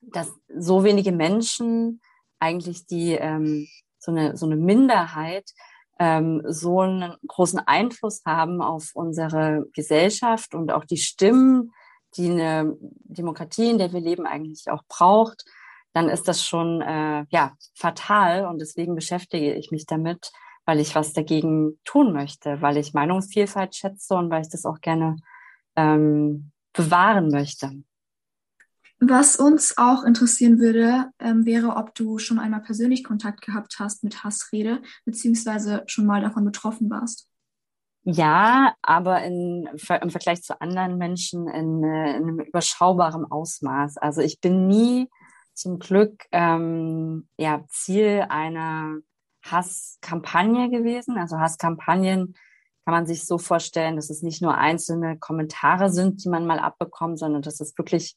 dass 0.00 0.32
so 0.56 0.84
wenige 0.84 1.10
Menschen 1.10 2.00
eigentlich 2.38 2.86
die 2.86 3.12
ähm, 3.12 3.66
so 3.98 4.12
eine 4.12 4.36
so 4.36 4.46
eine 4.46 4.56
Minderheit 4.56 5.50
ähm, 5.98 6.42
so 6.46 6.80
einen 6.80 7.14
großen 7.26 7.60
Einfluss 7.60 8.22
haben 8.24 8.60
auf 8.60 8.90
unsere 8.94 9.66
Gesellschaft 9.72 10.54
und 10.54 10.70
auch 10.70 10.84
die 10.84 10.98
Stimmen, 10.98 11.72
die 12.16 12.30
eine 12.30 12.76
Demokratie, 12.80 13.70
in 13.70 13.78
der 13.78 13.92
wir 13.92 14.00
leben, 14.00 14.26
eigentlich 14.26 14.70
auch 14.70 14.82
braucht, 14.88 15.44
dann 15.92 16.08
ist 16.08 16.28
das 16.28 16.44
schon 16.44 16.82
äh, 16.82 17.24
ja 17.30 17.54
fatal 17.74 18.46
und 18.46 18.60
deswegen 18.60 18.94
beschäftige 18.94 19.54
ich 19.54 19.70
mich 19.70 19.86
damit, 19.86 20.30
weil 20.66 20.80
ich 20.80 20.94
was 20.94 21.12
dagegen 21.12 21.78
tun 21.84 22.12
möchte, 22.12 22.60
weil 22.60 22.76
ich 22.76 22.92
Meinungsvielfalt 22.92 23.74
schätze 23.74 24.14
und 24.14 24.30
weil 24.30 24.42
ich 24.42 24.50
das 24.50 24.66
auch 24.66 24.80
gerne 24.80 25.16
ähm, 25.74 26.52
bewahren 26.72 27.30
möchte. 27.30 27.72
Was 28.98 29.36
uns 29.36 29.76
auch 29.76 30.04
interessieren 30.04 30.58
würde, 30.58 31.10
ähm, 31.18 31.44
wäre, 31.44 31.76
ob 31.76 31.94
du 31.94 32.18
schon 32.18 32.38
einmal 32.38 32.62
persönlich 32.62 33.04
Kontakt 33.04 33.42
gehabt 33.42 33.76
hast 33.78 34.02
mit 34.04 34.24
Hassrede, 34.24 34.80
beziehungsweise 35.04 35.82
schon 35.86 36.06
mal 36.06 36.22
davon 36.22 36.44
betroffen 36.44 36.88
warst. 36.88 37.28
Ja, 38.04 38.74
aber 38.82 39.22
in, 39.24 39.68
im 39.68 40.10
Vergleich 40.10 40.42
zu 40.42 40.60
anderen 40.60 40.96
Menschen 40.96 41.48
in, 41.48 41.82
äh, 41.82 42.16
in 42.16 42.22
einem 42.22 42.40
überschaubaren 42.40 43.30
Ausmaß. 43.30 43.98
Also 43.98 44.22
ich 44.22 44.40
bin 44.40 44.68
nie 44.68 45.10
zum 45.52 45.78
Glück 45.78 46.24
ähm, 46.30 47.28
ja, 47.36 47.64
Ziel 47.68 48.24
einer 48.28 48.98
Hasskampagne 49.42 50.70
gewesen. 50.70 51.18
Also 51.18 51.38
Hasskampagnen 51.38 52.34
kann 52.84 52.94
man 52.94 53.06
sich 53.06 53.24
so 53.26 53.38
vorstellen, 53.38 53.96
dass 53.96 54.08
es 54.08 54.22
nicht 54.22 54.40
nur 54.40 54.56
einzelne 54.56 55.18
Kommentare 55.18 55.90
sind, 55.90 56.24
die 56.24 56.28
man 56.28 56.46
mal 56.46 56.60
abbekommt, 56.60 57.18
sondern 57.18 57.42
dass 57.42 57.60
es 57.60 57.76
wirklich 57.76 58.16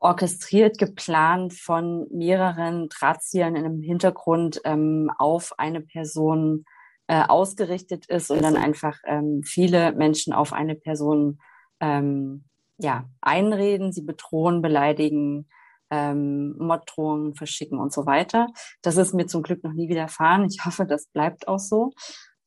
orchestriert, 0.00 0.78
geplant 0.78 1.54
von 1.54 2.06
mehreren 2.10 2.88
Drahtziehern 2.88 3.56
in 3.56 3.64
einem 3.64 3.82
Hintergrund 3.82 4.60
ähm, 4.64 5.10
auf 5.18 5.58
eine 5.58 5.80
Person 5.80 6.64
äh, 7.08 7.22
ausgerichtet 7.26 8.06
ist 8.06 8.30
und 8.30 8.42
dann 8.42 8.56
einfach 8.56 8.98
ähm, 9.06 9.42
viele 9.44 9.92
Menschen 9.92 10.32
auf 10.32 10.52
eine 10.52 10.74
Person 10.74 11.40
ähm, 11.80 12.44
ja, 12.78 13.08
einreden, 13.20 13.92
sie 13.92 14.02
bedrohen, 14.02 14.62
beleidigen, 14.62 15.48
ähm, 15.90 16.54
Morddrohungen 16.58 17.34
verschicken 17.34 17.78
und 17.78 17.92
so 17.92 18.06
weiter. 18.06 18.48
Das 18.82 18.96
ist 18.96 19.14
mir 19.14 19.26
zum 19.26 19.42
Glück 19.42 19.64
noch 19.64 19.72
nie 19.72 19.88
widerfahren. 19.88 20.44
Ich 20.44 20.64
hoffe, 20.64 20.86
das 20.86 21.06
bleibt 21.06 21.48
auch 21.48 21.58
so. 21.58 21.92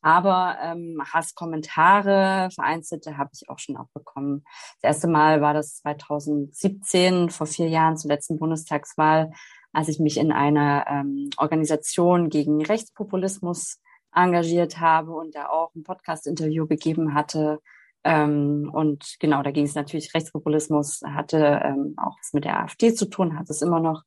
Aber 0.01 0.58
ähm, 0.62 1.01
Hasskommentare, 1.13 2.50
vereinzelte, 2.53 3.17
habe 3.17 3.29
ich 3.34 3.50
auch 3.50 3.60
schon 3.60 3.77
abbekommen. 3.77 4.43
Das 4.81 4.96
erste 4.96 5.08
Mal 5.08 5.41
war 5.41 5.53
das 5.53 5.75
2017, 5.77 7.29
vor 7.29 7.46
vier 7.46 7.70
Jahren 7.70 7.98
zur 7.98 8.10
letzten 8.10 8.39
Bundestagswahl, 8.39 9.31
als 9.74 9.89
ich 9.89 10.00
mich 10.00 10.17
in 10.17 10.31
einer 10.31 10.86
ähm, 10.88 11.29
Organisation 11.38 12.29
gegen 12.29 12.65
Rechtspopulismus 12.65 13.79
engagiert 14.13 14.79
habe 14.79 15.13
und 15.13 15.36
da 15.36 15.50
auch 15.50 15.74
ein 15.75 15.84
Podcast-Interview 15.84 16.67
gegeben 16.67 17.13
hatte. 17.13 17.60
Ähm, 18.03 18.72
und 18.74 19.17
genau, 19.20 19.43
da 19.43 19.51
ging 19.51 19.65
es 19.65 19.75
natürlich, 19.75 20.13
Rechtspopulismus 20.15 21.01
hatte 21.05 21.62
ähm, 21.63 21.93
auch 21.98 22.17
was 22.20 22.34
mit 22.34 22.43
der 22.43 22.60
AfD 22.60 22.93
zu 22.93 23.05
tun, 23.05 23.38
hat 23.38 23.50
es 23.51 23.62
immer 23.62 23.79
noch. 23.79 24.01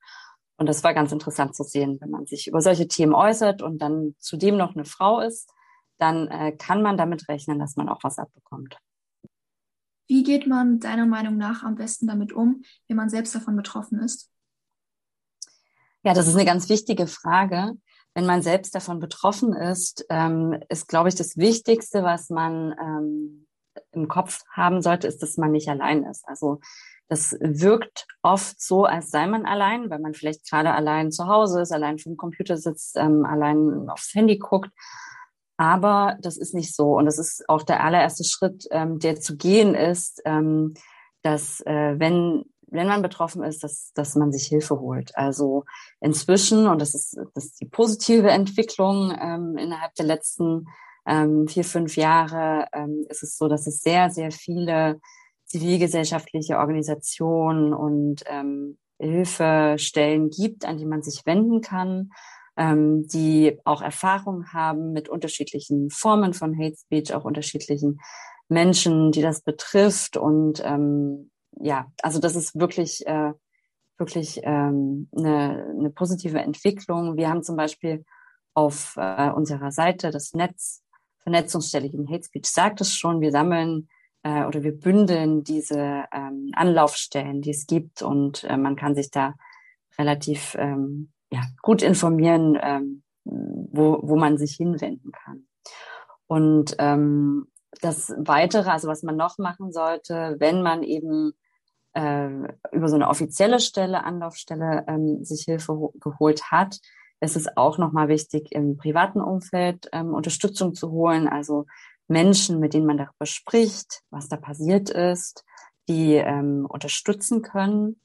Und 0.57 0.69
das 0.69 0.83
war 0.83 0.93
ganz 0.93 1.13
interessant 1.13 1.55
zu 1.55 1.63
sehen, 1.63 1.99
wenn 2.01 2.11
man 2.11 2.27
sich 2.27 2.49
über 2.49 2.61
solche 2.61 2.89
Themen 2.89 3.15
äußert 3.15 3.63
und 3.63 3.79
dann 3.79 4.15
zudem 4.19 4.57
noch 4.57 4.75
eine 4.75 4.85
Frau 4.85 5.21
ist 5.21 5.51
dann 5.99 6.29
äh, 6.29 6.53
kann 6.53 6.83
man 6.83 6.97
damit 6.97 7.29
rechnen, 7.29 7.59
dass 7.59 7.77
man 7.77 7.89
auch 7.89 8.03
was 8.03 8.19
abbekommt. 8.19 8.79
Wie 10.07 10.23
geht 10.23 10.47
man 10.47 10.81
deiner 10.81 11.07
Meinung 11.07 11.37
nach 11.37 11.63
am 11.63 11.77
besten 11.77 12.07
damit 12.07 12.33
um, 12.33 12.63
wenn 12.89 12.97
man 12.97 13.09
selbst 13.09 13.35
davon 13.35 13.57
betroffen 13.57 14.01
ist? 14.01 14.31
Ja, 16.03 16.13
das 16.13 16.29
ist 16.29 16.35
eine 16.35 16.45
ganz 16.45 16.69
wichtige 16.69 17.07
Frage. 17.07 17.73
Wenn 18.15 18.27
man 18.27 18.43
selbst 18.43 18.75
davon 18.75 19.01
betroffen 19.01 19.55
ist, 19.55 20.05
ähm, 20.11 20.61
ist, 20.69 20.89
glaube 20.89 21.09
ich, 21.09 21.15
das 21.15 21.37
Wichtigste, 21.37 22.03
was 22.03 22.29
man 22.29 22.75
ähm, 22.79 23.47
im 23.93 24.09
Kopf 24.09 24.45
haben 24.51 24.83
sollte, 24.83 25.09
ist, 25.09 25.23
dass 25.23 25.37
man 25.39 25.51
nicht 25.51 25.69
allein 25.69 26.05
ist. 26.05 26.29
Also 26.29 26.61
das 27.09 27.37
wirkt 27.41 28.07
oft 28.23 28.61
so, 28.61 28.85
als 28.85 29.11
sei 29.11 29.27
man 29.27 29.47
allein, 29.47 29.91
weil 29.91 29.99
man 29.99 30.15
vielleicht 30.15 30.49
gerade 30.49 30.73
allein 30.73 31.11
zu 31.11 31.27
Hause 31.27 31.63
ist, 31.63 31.73
allein 31.73 31.99
vom 31.99 32.17
Computer 32.17 32.57
sitzt, 32.57 32.97
ähm, 32.97 33.25
allein 33.25 33.89
aufs 33.89 34.15
Handy 34.15 34.39
guckt. 34.39 34.71
Aber 35.57 36.17
das 36.21 36.37
ist 36.37 36.55
nicht 36.55 36.75
so. 36.75 36.97
Und 36.97 37.07
das 37.07 37.19
ist 37.19 37.49
auch 37.49 37.63
der 37.63 37.83
allererste 37.83 38.25
Schritt, 38.25 38.67
ähm, 38.71 38.99
der 38.99 39.21
zu 39.21 39.37
gehen 39.37 39.75
ist, 39.75 40.21
ähm, 40.25 40.75
dass 41.23 41.61
äh, 41.61 41.99
wenn, 41.99 42.45
wenn 42.67 42.89
man 42.89 43.03
betroffen 43.03 43.43
ist, 43.45 43.63
dass, 43.63 43.93
dass 43.95 44.17
man 44.17 44.33
sich 44.33 44.47
Hilfe 44.47 44.81
holt. 44.81 45.17
Also 45.17 45.65
inzwischen, 46.01 46.67
und 46.67 46.81
das 46.81 46.95
ist, 46.95 47.17
das 47.35 47.47
ist 47.47 47.61
die 47.61 47.67
positive 47.67 48.31
Entwicklung 48.31 49.17
ähm, 49.19 49.57
innerhalb 49.57 49.95
der 49.95 50.07
letzten 50.07 50.67
ähm, 51.07 51.47
vier, 51.47 51.65
fünf 51.65 51.97
Jahre, 51.97 52.67
ähm, 52.73 53.07
ist 53.09 53.23
es 53.23 53.37
so, 53.37 53.47
dass 53.47 53.67
es 53.67 53.81
sehr, 53.81 54.11
sehr 54.11 54.33
viele 54.33 55.01
zivilgesellschaftliche 55.47 56.59
Organisationen 56.59 57.73
und 57.73 58.25
ähm, 58.27 58.79
Hilfestellen 58.99 60.31
gibt, 60.31 60.65
an 60.65 60.79
die 60.79 60.87
man 60.87 61.03
sich 61.03 61.27
wenden 61.27 61.61
kann 61.61 62.11
ähm, 62.57 63.07
die 63.09 63.59
auch 63.65 63.83
Erfahrung 63.83 64.53
haben 64.53 64.93
mit 64.93 65.09
unterschiedlichen 65.09 65.91
Formen 65.91 66.35
von 66.35 66.57
Hate 66.57 66.77
Speech, 66.77 67.15
auch 67.15 67.25
unterschiedlichen 67.25 68.01
Menschen, 68.49 69.13
die 69.13 69.23
das 69.23 69.43
betrifft. 69.43 70.17
Und 70.17 70.63
ähm, 70.65 71.31
ja, 71.61 71.87
also 72.03 72.21
das 72.21 72.37
ist 72.37 72.59
wirklich, 72.59 73.07
äh, 73.07 73.33
wirklich 73.99 74.41
ähm, 74.43 75.09
eine, 75.17 75.67
eine 75.79 75.91
positive 75.91 76.41
Entwicklung. 76.41 77.17
Wir 77.17 77.29
haben 77.29 77.43
zum 77.43 77.57
Beispiel 77.57 78.05
auf 78.55 78.95
äh, 78.97 79.31
unserer 79.31 79.73
Seite 79.73 80.11
das 80.11 80.33
Netz 80.33 80.85
Vernetzungsstelle 81.25 81.89
gegen 81.89 82.09
Hate 82.09 82.25
Speech 82.25 82.47
sagt 82.47 82.81
es 82.83 82.95
schon, 82.95 83.21
wir 83.21 83.33
sammeln 83.33 83.89
äh, 84.23 84.45
oder 84.45 84.63
wir 84.63 84.79
bündeln 84.79 85.43
diese 85.43 86.05
ähm, 86.13 86.51
Anlaufstellen, 86.53 87.41
die 87.41 87.51
es 87.51 87.67
gibt 87.67 88.03
und 88.03 88.45
äh, 88.45 88.57
man 88.57 88.77
kann 88.77 88.95
sich 88.95 89.11
da 89.11 89.35
relativ 89.99 90.55
ähm, 90.59 91.13
ja, 91.35 91.43
gut 91.63 91.83
informieren, 91.83 92.57
ähm, 92.61 93.03
wo, 93.25 93.99
wo 94.03 94.17
man 94.17 94.39
sich 94.39 94.55
hinwenden 94.55 95.11
kann. 95.11 95.47
Und 96.27 96.77
ähm, 96.79 97.49
das 97.81 98.15
Weitere, 98.17 98.71
also 98.71 98.89
was 98.89 99.03
man 99.03 99.17
noch 99.17 99.39
machen 99.39 99.73
sollte, 99.73 100.37
wenn 100.39 100.63
man 100.63 100.83
eben 100.85 101.33
äh, 101.95 102.29
über 102.71 102.89
so 102.89 102.95
eine 102.95 103.09
offizielle 103.09 103.59
Stelle, 103.59 104.05
Anlaufstelle, 104.05 104.85
ähm, 104.87 105.25
sich 105.25 105.43
Hilfe 105.43 105.91
geholt 106.01 106.53
hat, 106.53 106.79
ist 107.21 107.37
es 107.37 107.57
auch 107.57 107.79
nochmal 107.79 108.09
wichtig, 108.09 108.53
im 108.53 108.77
privaten 108.77 109.21
Umfeld 109.21 109.89
ähm, 109.93 110.15
Unterstützung 110.15 110.75
zu 110.75 110.91
holen, 110.93 111.27
also 111.27 111.67
Menschen, 112.07 112.61
mit 112.61 112.75
denen 112.75 112.87
man 112.87 112.99
darüber 112.99 113.27
spricht, 113.27 114.03
was 114.11 114.29
da 114.29 114.37
passiert 114.37 114.91
ist, 114.91 115.45
die 115.89 116.15
ähm, 116.15 116.67
unterstützen 116.69 117.43
können 117.43 118.01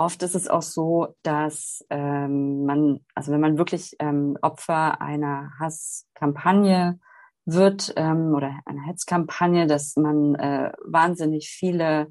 Oft 0.00 0.22
ist 0.22 0.34
es 0.34 0.48
auch 0.48 0.62
so, 0.62 1.14
dass 1.22 1.84
ähm, 1.90 2.64
man, 2.64 3.00
also 3.14 3.32
wenn 3.32 3.40
man 3.40 3.58
wirklich 3.58 3.96
ähm, 3.98 4.38
Opfer 4.40 4.98
einer 5.02 5.52
Hasskampagne 5.60 6.98
wird 7.44 7.92
ähm, 7.96 8.32
oder 8.34 8.60
einer 8.64 8.86
Hetzkampagne, 8.86 9.66
dass 9.66 9.96
man 9.96 10.36
äh, 10.36 10.72
wahnsinnig 10.86 11.50
viele 11.50 12.10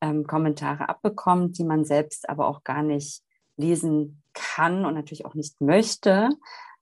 ähm, 0.00 0.28
Kommentare 0.28 0.88
abbekommt, 0.88 1.58
die 1.58 1.64
man 1.64 1.84
selbst 1.84 2.28
aber 2.28 2.46
auch 2.46 2.62
gar 2.62 2.84
nicht 2.84 3.24
lesen 3.56 4.22
kann 4.32 4.84
und 4.84 4.94
natürlich 4.94 5.26
auch 5.26 5.34
nicht 5.34 5.60
möchte. 5.60 6.28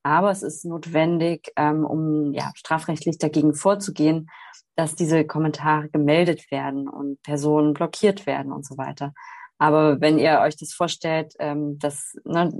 Aber 0.02 0.30
es 0.30 0.42
ist 0.42 0.66
notwendig, 0.66 1.50
ähm, 1.56 1.87
um 1.87 2.35
ja, 2.35 2.52
strafrechtlich 2.56 3.16
dagegen 3.16 3.54
vorzugehen, 3.54 4.28
dass 4.76 4.97
diese 4.97 5.25
Kommentare 5.25 5.88
gemeldet 5.88 6.50
werden 6.50 6.90
und 6.90 7.23
Personen 7.23 7.73
blockiert 7.73 8.26
werden 8.26 8.52
und 8.52 8.66
so 8.66 8.76
weiter. 8.76 9.14
Aber 9.62 10.00
wenn 10.00 10.19
ihr 10.19 10.40
euch 10.40 10.57
das 10.57 10.73
vorstellt, 10.73 11.37
ähm, 11.38 11.78
dass 11.78 12.16
ne, 12.25 12.52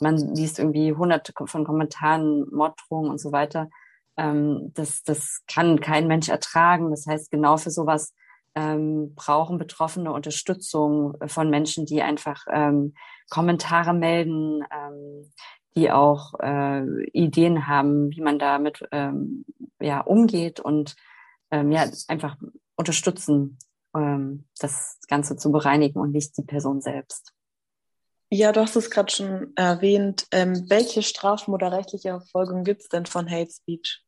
man 0.00 0.16
liest 0.34 0.58
irgendwie 0.58 0.90
hunderte 0.94 1.34
von 1.44 1.64
Kommentaren, 1.64 2.46
Morddrohungen 2.50 3.10
und 3.10 3.20
so 3.20 3.30
weiter, 3.30 3.68
ähm, 4.16 4.72
das, 4.72 5.02
das 5.02 5.42
kann 5.46 5.80
kein 5.80 6.06
Mensch 6.06 6.30
ertragen. 6.30 6.90
Das 6.90 7.06
heißt, 7.06 7.30
genau 7.30 7.58
für 7.58 7.70
sowas 7.70 8.14
ähm, 8.54 9.14
brauchen 9.14 9.58
Betroffene 9.58 10.10
Unterstützung 10.10 11.18
von 11.26 11.50
Menschen, 11.50 11.84
die 11.84 12.00
einfach 12.00 12.46
ähm, 12.50 12.94
Kommentare 13.28 13.92
melden, 13.92 14.62
ähm, 14.72 15.30
die 15.76 15.92
auch 15.92 16.40
äh, 16.40 16.86
Ideen 17.12 17.66
haben, 17.66 18.10
wie 18.12 18.22
man 18.22 18.38
damit 18.38 18.82
ähm, 18.92 19.44
ja 19.78 20.00
umgeht 20.00 20.60
und 20.60 20.96
ähm, 21.50 21.70
ja 21.70 21.84
einfach 22.08 22.38
unterstützen 22.76 23.58
ähm, 23.96 24.44
das 24.58 24.98
Ganze 25.08 25.36
zu 25.36 25.50
bereinigen 25.50 25.98
und 25.98 26.12
nicht 26.12 26.36
die 26.36 26.44
Person 26.44 26.80
selbst. 26.80 27.32
Ja, 28.30 28.52
du 28.52 28.60
hast 28.60 28.76
es 28.76 28.90
gerade 28.90 29.12
schon 29.12 29.52
erwähnt. 29.54 30.26
Ähm, 30.32 30.68
welche 30.68 31.02
Strafen 31.02 31.54
oder 31.54 31.70
rechtliche 31.72 32.10
Verfolgung 32.10 32.64
gibt 32.64 32.82
es 32.82 32.88
denn 32.88 33.06
von 33.06 33.30
Hate 33.30 33.50
Speech? 33.50 34.02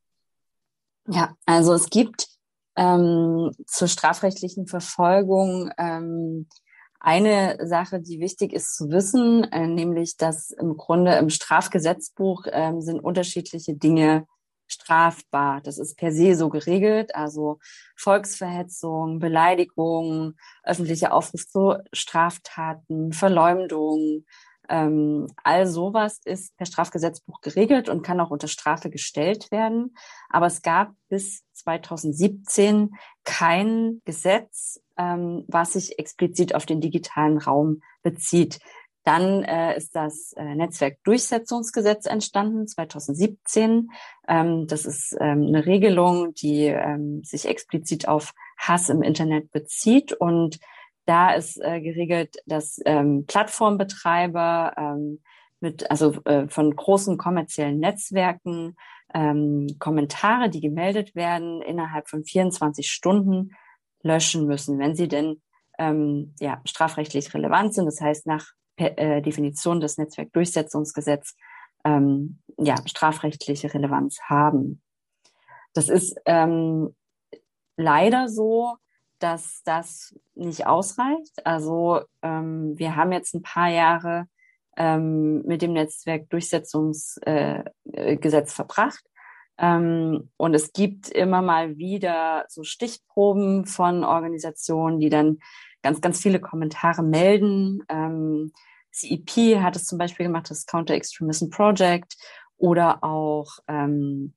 Ja, 1.09 1.35
also 1.47 1.73
es 1.73 1.89
gibt 1.89 2.29
ähm, 2.77 3.53
zur 3.67 3.89
strafrechtlichen 3.89 4.67
Verfolgung 4.67 5.71
ähm, 5.79 6.49
eine 7.01 7.59
Sache, 7.67 8.01
die 8.01 8.21
wichtig 8.21 8.53
ist 8.53 8.77
zu 8.77 8.91
wissen, 8.91 9.45
äh, 9.45 9.67
nämlich 9.67 10.17
dass 10.17 10.51
im 10.51 10.77
Grunde 10.77 11.15
im 11.15 11.31
Strafgesetzbuch 11.31 12.45
ähm, 12.51 12.81
sind 12.81 13.01
unterschiedliche 13.01 13.75
Dinge 13.75 14.27
strafbar. 14.69 15.61
Das 15.63 15.79
ist 15.79 15.97
per 15.97 16.13
se 16.13 16.37
so 16.37 16.49
geregelt. 16.51 17.15
Also 17.15 17.59
Volksverhetzung, 17.97 19.19
Beleidigung, 19.19 20.35
öffentlicher 20.63 21.13
Aufruf 21.13 21.47
zu 21.47 21.77
Straftaten, 21.93 23.13
Verleumdung, 23.13 24.25
Ähm, 24.71 25.29
all 25.45 25.67
sowas 25.67 26.21
ist 26.27 26.55
per 26.59 26.67
Strafgesetzbuch 26.67 27.41
geregelt 27.41 27.89
und 27.89 28.03
kann 28.03 28.21
auch 28.21 28.31
unter 28.31 28.49
Strafe 28.49 28.91
gestellt 28.91 29.51
werden. 29.51 29.97
Aber 30.29 30.47
es 30.47 30.61
gab 30.61 30.93
bis 31.09 31.43
2017 31.55 32.95
kein 33.25 34.03
Gesetz, 34.05 34.81
ähm, 34.99 35.45
was 35.49 35.73
sich 35.73 35.99
explizit 35.99 36.55
auf 36.55 36.67
den 36.67 36.83
digitalen 36.83 37.39
Raum 37.39 37.81
bezieht. 38.03 38.59
Dann 39.09 39.43
äh, 39.43 39.75
ist 39.75 39.97
das 39.97 40.35
äh, 40.35 40.55
Netzwerkdurchsetzungsgesetz 40.55 42.05
entstanden, 42.05 42.69
2017. 42.69 43.89
Ähm, 44.29 44.67
das 44.67 44.85
ist 44.85 45.17
ähm, 45.19 45.47
eine 45.47 45.65
Regelung, 45.65 46.35
die 46.35 46.67
ähm, 46.67 47.25
sich 47.25 47.47
explizit 47.47 48.07
auf 48.07 48.35
Hass 48.59 48.91
im 48.91 49.01
Internet 49.01 49.51
bezieht 49.51 50.13
und 50.13 50.59
da 51.07 51.31
ist 51.31 51.57
äh, 51.57 51.81
geregelt, 51.81 52.37
dass 52.45 52.83
ähm, 52.85 53.25
Plattformbetreiber 53.27 54.75
ähm, 54.77 55.23
mit, 55.61 55.91
also 55.91 56.13
äh, 56.27 56.47
von 56.49 56.77
großen 56.77 57.17
kommerziellen 57.17 57.79
Netzwerken 57.79 58.77
ähm, 59.15 59.69
Kommentare, 59.79 60.51
die 60.51 60.61
gemeldet 60.61 61.15
werden, 61.15 61.63
innerhalb 61.63 62.11
von 62.11 62.25
24 62.25 62.91
Stunden 62.91 63.53
löschen 64.03 64.47
müssen, 64.47 64.79
wenn 64.79 64.95
sie 64.95 65.09
denn 65.09 65.41
ähm, 65.79 66.35
ja, 66.41 66.61
strafrechtlich 66.67 67.33
relevant 67.33 67.73
sind. 67.73 67.87
Das 67.87 68.03
heißt, 68.03 68.27
nach 68.27 68.58
äh, 68.79 69.21
Definition 69.23 69.81
des 69.81 69.99
Netzwerkdurchsetzungsgesetzes 69.99 71.37
ähm, 71.85 72.39
ja, 72.57 72.77
strafrechtliche 72.87 73.73
Relevanz 73.73 74.21
haben. 74.23 74.83
Das 75.75 75.89
ist 75.89 76.17
ähm, 76.27 76.95
leider 77.77 78.29
so, 78.29 78.77
dass 79.19 79.63
das 79.65 80.15
nicht 80.35 80.67
ausreicht. 80.67 81.47
Also 81.47 82.01
ähm, 82.23 82.79
wir 82.79 82.97
haben 82.97 83.13
jetzt 83.13 83.35
ein 83.35 83.43
paar 83.43 83.69
Jahre 83.69 84.27
ähm, 84.77 85.43
mit 85.43 85.63
dem 85.63 85.73
Netzwerkdurchsetzungsgesetz 85.73 87.23
äh, 87.25 88.47
verbracht. 88.47 89.05
Ähm, 89.59 90.31
und 90.37 90.55
es 90.55 90.73
gibt 90.73 91.09
immer 91.09 91.43
mal 91.43 91.77
wieder 91.79 92.45
so 92.49 92.63
Stichproben 92.63 93.67
von 93.67 94.05
Organisationen, 94.05 95.01
die 95.01 95.11
dann 95.11 95.39
ganz, 95.83 96.01
ganz 96.01 96.21
viele 96.21 96.41
Kommentare 96.41 97.03
melden. 97.03 97.83
Ähm, 97.89 98.53
CEP 98.93 99.61
hat 99.61 99.77
es 99.77 99.87
zum 99.87 99.99
Beispiel 99.99 100.27
gemacht, 100.27 100.51
das 100.51 100.67
Counter 100.67 100.95
Extremism 100.95 101.51
Project 101.51 102.17
oder 102.57 103.03
auch 103.05 103.59
ähm, 103.69 104.35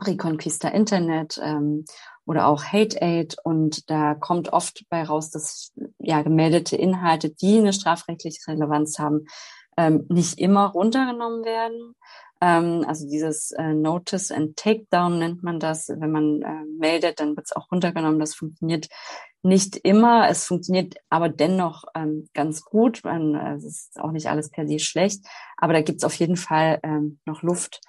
Reconquista 0.00 0.68
Internet 0.68 1.40
ähm, 1.42 1.84
oder 2.26 2.46
auch 2.46 2.64
Hate 2.64 3.00
Aid. 3.00 3.36
Und 3.44 3.88
da 3.90 4.14
kommt 4.14 4.52
oft 4.52 4.84
bei 4.88 5.02
raus, 5.02 5.30
dass 5.30 5.72
ja 5.98 6.22
gemeldete 6.22 6.76
Inhalte, 6.76 7.30
die 7.30 7.58
eine 7.58 7.72
strafrechtliche 7.72 8.40
Relevanz 8.48 8.98
haben, 8.98 9.26
ähm, 9.76 10.06
nicht 10.08 10.38
immer 10.38 10.66
runtergenommen 10.66 11.44
werden. 11.44 11.94
Ähm, 12.40 12.84
also 12.86 13.08
dieses 13.08 13.52
äh, 13.52 13.72
Notice 13.72 14.32
and 14.32 14.56
Takedown 14.56 15.18
nennt 15.18 15.42
man 15.42 15.60
das. 15.60 15.88
Wenn 15.88 16.10
man 16.10 16.42
äh, 16.42 16.64
meldet, 16.78 17.20
dann 17.20 17.36
wird 17.36 17.46
es 17.46 17.56
auch 17.56 17.70
runtergenommen. 17.70 18.18
Das 18.18 18.34
funktioniert 18.34 18.88
nicht 19.42 19.76
immer. 19.76 20.28
Es 20.28 20.44
funktioniert 20.46 20.96
aber 21.08 21.28
dennoch 21.28 21.84
ähm, 21.94 22.28
ganz 22.34 22.64
gut. 22.64 23.00
Man, 23.04 23.34
äh, 23.34 23.54
es 23.54 23.64
ist 23.64 24.00
auch 24.00 24.12
nicht 24.12 24.28
alles 24.28 24.50
per 24.50 24.66
se 24.66 24.78
schlecht, 24.78 25.24
aber 25.56 25.72
da 25.72 25.82
gibt 25.82 25.98
es 25.98 26.04
auf 26.04 26.14
jeden 26.14 26.36
Fall 26.36 26.80
ähm, 26.82 27.20
noch 27.24 27.42
Luft 27.42 27.80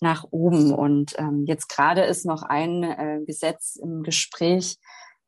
nach 0.00 0.24
oben. 0.30 0.72
Und 0.72 1.14
ähm, 1.18 1.44
jetzt 1.46 1.68
gerade 1.68 2.02
ist 2.02 2.26
noch 2.26 2.42
ein 2.42 2.82
äh, 2.82 3.20
Gesetz 3.26 3.76
im 3.76 4.02
Gespräch, 4.02 4.78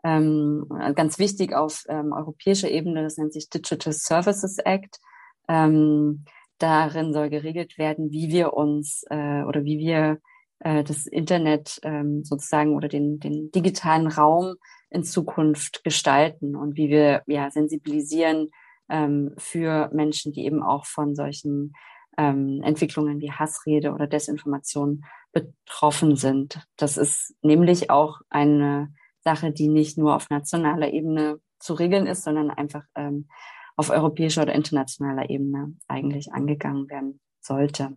ähm, 0.05 0.67
ganz 0.95 1.19
wichtig 1.19 1.55
auf 1.55 1.85
ähm, 1.89 2.13
europäischer 2.13 2.71
Ebene, 2.71 3.03
das 3.03 3.17
nennt 3.17 3.33
sich 3.33 3.49
Digital 3.51 3.93
Services 3.93 4.59
Act. 4.59 5.01
Ähm, 5.49 6.25
darin 6.59 7.13
soll 7.13 7.31
geregelt 7.31 7.79
werden, 7.79 8.11
wie 8.11 8.31
wir 8.31 8.55
uns 8.55 9.05
äh, 9.11 9.43
oder 9.43 9.65
wie 9.65 9.79
wir 9.79 10.19
äh, 10.61 10.83
das 10.85 11.07
Internet 11.07 11.79
ähm, 11.83 12.25
sozusagen 12.25 12.75
oder 12.75 12.89
den, 12.89 13.19
den 13.21 13.51
digitalen 13.51 14.07
Raum 14.07 14.55
in 14.91 15.05
Zukunft 15.05 15.85
gestalten 15.85 16.57
und 16.57 16.77
wie 16.77 16.89
wir 16.89 17.23
ja 17.27 17.51
sensibilisieren 17.51 18.49
ähm, 18.89 19.35
für 19.37 19.91
Menschen, 19.93 20.33
die 20.33 20.45
eben 20.45 20.63
auch 20.63 20.87
von 20.87 21.15
solchen 21.15 21.73
ähm, 22.17 22.63
Entwicklungen 22.63 23.21
wie 23.21 23.33
Hassrede 23.33 23.93
oder 23.93 24.07
Desinformation 24.07 25.05
betroffen 25.33 26.17
sind. 26.17 26.67
Das 26.77 26.97
ist 26.97 27.35
nämlich 27.43 27.91
auch 27.91 28.21
eine 28.31 28.95
Sache, 29.23 29.53
die 29.53 29.69
nicht 29.69 29.99
nur 29.99 30.15
auf 30.15 30.31
nationaler 30.31 30.93
Ebene 30.93 31.41
zu 31.59 31.75
regeln 31.75 32.07
ist, 32.07 32.23
sondern 32.23 32.51
einfach 32.51 32.85
ähm, 32.95 33.29
auf 33.77 33.91
europäischer 33.91 34.43
oder 34.43 34.55
internationaler 34.55 35.31
Ebene 35.31 35.75
eigentlich 35.87 36.33
angegangen 36.33 36.89
werden 36.89 37.21
sollte. 37.41 37.97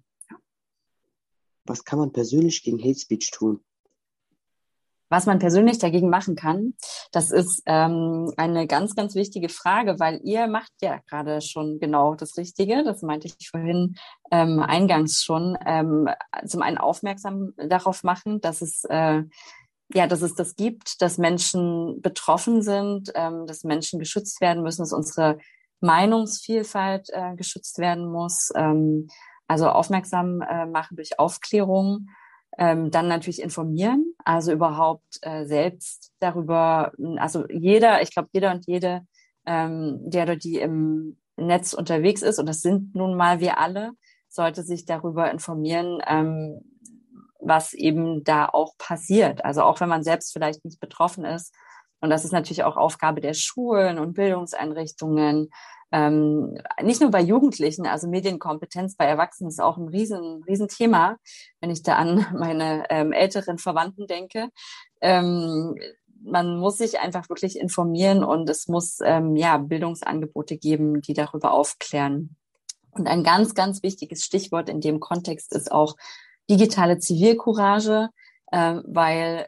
Was 1.66 1.84
kann 1.86 2.00
man 2.00 2.12
persönlich 2.12 2.64
gegen 2.64 2.80
Hate 2.80 3.00
Speech 3.00 3.32
tun? 3.32 3.62
Was 5.12 5.26
man 5.26 5.40
persönlich 5.40 5.80
dagegen 5.80 6.10
machen 6.10 6.36
kann, 6.36 6.76
das 7.12 7.32
ist 7.32 7.64
ähm, 7.66 8.32
eine 8.38 8.68
ganz, 8.68 8.96
ganz 8.96 9.16
wichtige 9.16 9.50
Frage, 9.50 10.00
weil 10.00 10.22
ihr 10.24 10.48
macht 10.48 10.72
ja 10.82 11.00
gerade 11.10 11.42
schon 11.42 11.80
genau 11.80 12.14
das 12.14 12.38
Richtige. 12.38 12.84
Das 12.84 13.02
meinte 13.02 13.28
ich 13.28 13.50
vorhin 13.50 13.96
ähm, 14.30 14.60
eingangs 14.60 15.24
schon. 15.24 15.58
Ähm, 15.66 16.08
zum 16.46 16.62
einen 16.62 16.78
aufmerksam 16.78 17.54
darauf 17.58 18.04
machen, 18.04 18.40
dass 18.40 18.62
es 18.62 18.84
äh, 18.84 19.24
ja, 19.92 20.06
dass 20.06 20.22
es 20.22 20.36
das 20.36 20.56
gibt, 20.56 21.02
dass 21.02 21.18
Menschen 21.18 22.00
betroffen 22.02 22.62
sind, 22.62 23.12
ähm, 23.16 23.48
dass 23.48 23.64
Menschen 23.64 23.98
geschützt 23.98 24.40
werden 24.40 24.62
müssen, 24.62 24.84
dass 24.84 24.94
unsere 24.94 25.40
Meinungsvielfalt 25.82 27.10
äh, 27.12 27.36
geschützt 27.36 27.80
werden 27.80 28.12
muss. 28.12 28.52
Ähm, 28.56 29.08
also 29.48 29.68
aufmerksam 29.70 30.42
äh, 30.42 30.66
machen 30.66 30.96
durch 30.96 31.18
Aufklärung 31.20 32.08
ähm, 32.58 32.92
dann 32.92 33.08
natürlich 33.08 33.42
informieren, 33.42 34.14
also 34.26 34.52
überhaupt 34.52 35.20
äh, 35.22 35.46
selbst 35.46 36.12
darüber, 36.20 36.92
also 37.18 37.46
jeder, 37.50 38.02
ich 38.02 38.12
glaube, 38.12 38.30
jeder 38.32 38.52
und 38.52 38.68
jede, 38.68 39.08
ähm, 39.46 40.00
der 40.04 40.24
oder 40.24 40.36
die 40.36 40.58
im 40.58 41.18
Netz 41.38 41.74
unterwegs 41.74 42.22
ist, 42.22 42.38
und 42.38 42.48
das 42.48 42.62
sind 42.62 42.96
nun 42.96 43.16
mal 43.16 43.40
wir 43.40 43.60
alle, 43.60 43.92
sollte 44.28 44.64
sich 44.64 44.86
darüber 44.86 45.32
informieren, 45.32 46.02
ähm, 46.06 46.62
was 47.40 47.74
eben 47.74 48.24
da 48.24 48.48
auch 48.48 48.78
passiert. 48.78 49.46
Also 49.46 49.64
auch 49.64 49.80
wenn 49.80 49.90
man 49.90 50.04
selbst 50.04 50.34
vielleicht 50.34 50.66
nicht 50.66 50.80
betroffen 50.80 51.24
ist. 51.24 51.56
Und 52.02 52.10
das 52.10 52.26
ist 52.26 52.32
natürlich 52.32 52.64
auch 52.64 52.78
Aufgabe 52.78 53.22
der 53.22 53.34
Schulen 53.34 54.00
und 54.00 54.14
Bildungseinrichtungen, 54.14 55.50
ähm, 55.92 56.58
nicht 56.84 57.02
nur 57.02 57.10
bei 57.10 57.22
Jugendlichen, 57.22 57.88
also 57.88 58.08
Medienkompetenz 58.08 58.96
bei 58.96 59.06
Erwachsenen 59.06 59.50
ist 59.50 59.60
auch 59.60 59.78
ein 59.78 59.88
riesen, 59.88 60.44
riesen 60.44 60.68
wenn 60.80 61.72
ich 61.72 61.82
da 61.84 61.96
an 61.96 62.26
meine 62.38 62.86
ähm, 62.90 63.12
älteren 63.12 63.58
Verwandten 63.58 64.06
denke. 64.08 64.50
Ähm, 65.02 65.76
man 66.22 66.58
muss 66.58 66.78
sich 66.78 67.00
einfach 67.00 67.30
wirklich 67.30 67.58
informieren 67.58 68.24
und 68.24 68.50
es 68.50 68.68
muss 68.68 69.00
ähm, 69.04 69.36
ja 69.36 69.58
Bildungsangebote 69.58 70.58
geben, 70.58 71.02
die 71.02 71.14
darüber 71.14 71.54
aufklären. 71.54 72.36
Und 72.92 73.08
ein 73.08 73.24
ganz, 73.24 73.56
ganz 73.56 73.82
wichtiges 73.82 74.24
Stichwort 74.24 74.68
in 74.70 74.82
dem 74.82 75.00
Kontext 75.00 75.54
ist 75.54 75.72
auch 75.72 75.96
digitale 76.50 77.00
Zivilcourage, 77.00 78.10
äh, 78.52 78.76
weil 78.84 79.48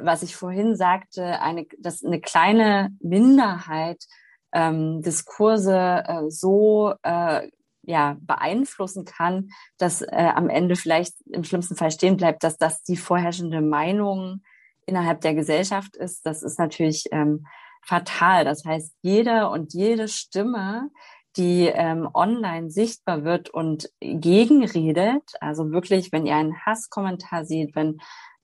was 0.00 0.22
ich 0.22 0.36
vorhin 0.36 0.76
sagte, 0.76 1.40
eine, 1.40 1.66
dass 1.78 2.04
eine 2.04 2.20
kleine 2.20 2.90
Minderheit 3.00 4.04
ähm, 4.52 5.02
Diskurse 5.02 6.04
äh, 6.06 6.30
so 6.30 6.94
äh, 7.02 7.48
ja, 7.84 8.16
beeinflussen 8.20 9.04
kann, 9.04 9.50
dass 9.78 10.02
äh, 10.02 10.32
am 10.34 10.48
Ende 10.48 10.76
vielleicht 10.76 11.14
im 11.26 11.44
schlimmsten 11.44 11.76
Fall 11.76 11.90
stehen 11.90 12.16
bleibt, 12.16 12.44
dass 12.44 12.56
das 12.56 12.82
die 12.82 12.96
vorherrschende 12.96 13.60
Meinung 13.60 14.42
innerhalb 14.86 15.20
der 15.20 15.34
Gesellschaft 15.34 15.96
ist. 15.96 16.24
Das 16.24 16.42
ist 16.42 16.58
natürlich 16.58 17.06
ähm, 17.10 17.46
fatal. 17.84 18.44
Das 18.44 18.64
heißt, 18.64 18.94
jeder 19.02 19.50
und 19.50 19.74
jede 19.74 20.08
Stimme, 20.08 20.90
die 21.36 21.66
ähm, 21.66 22.08
online 22.14 22.70
sichtbar 22.70 23.24
wird 23.24 23.50
und 23.50 23.90
gegenredet, 24.00 25.22
also 25.40 25.72
wirklich, 25.72 26.12
wenn 26.12 26.26
ihr 26.26 26.36
einen 26.36 26.64
Hasskommentar 26.64 27.44
seht, 27.44 27.74
wenn 27.74 27.98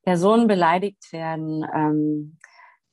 Personen 0.08 0.46
beleidigt 0.46 1.12
werden, 1.12 1.66
ähm, 1.74 2.38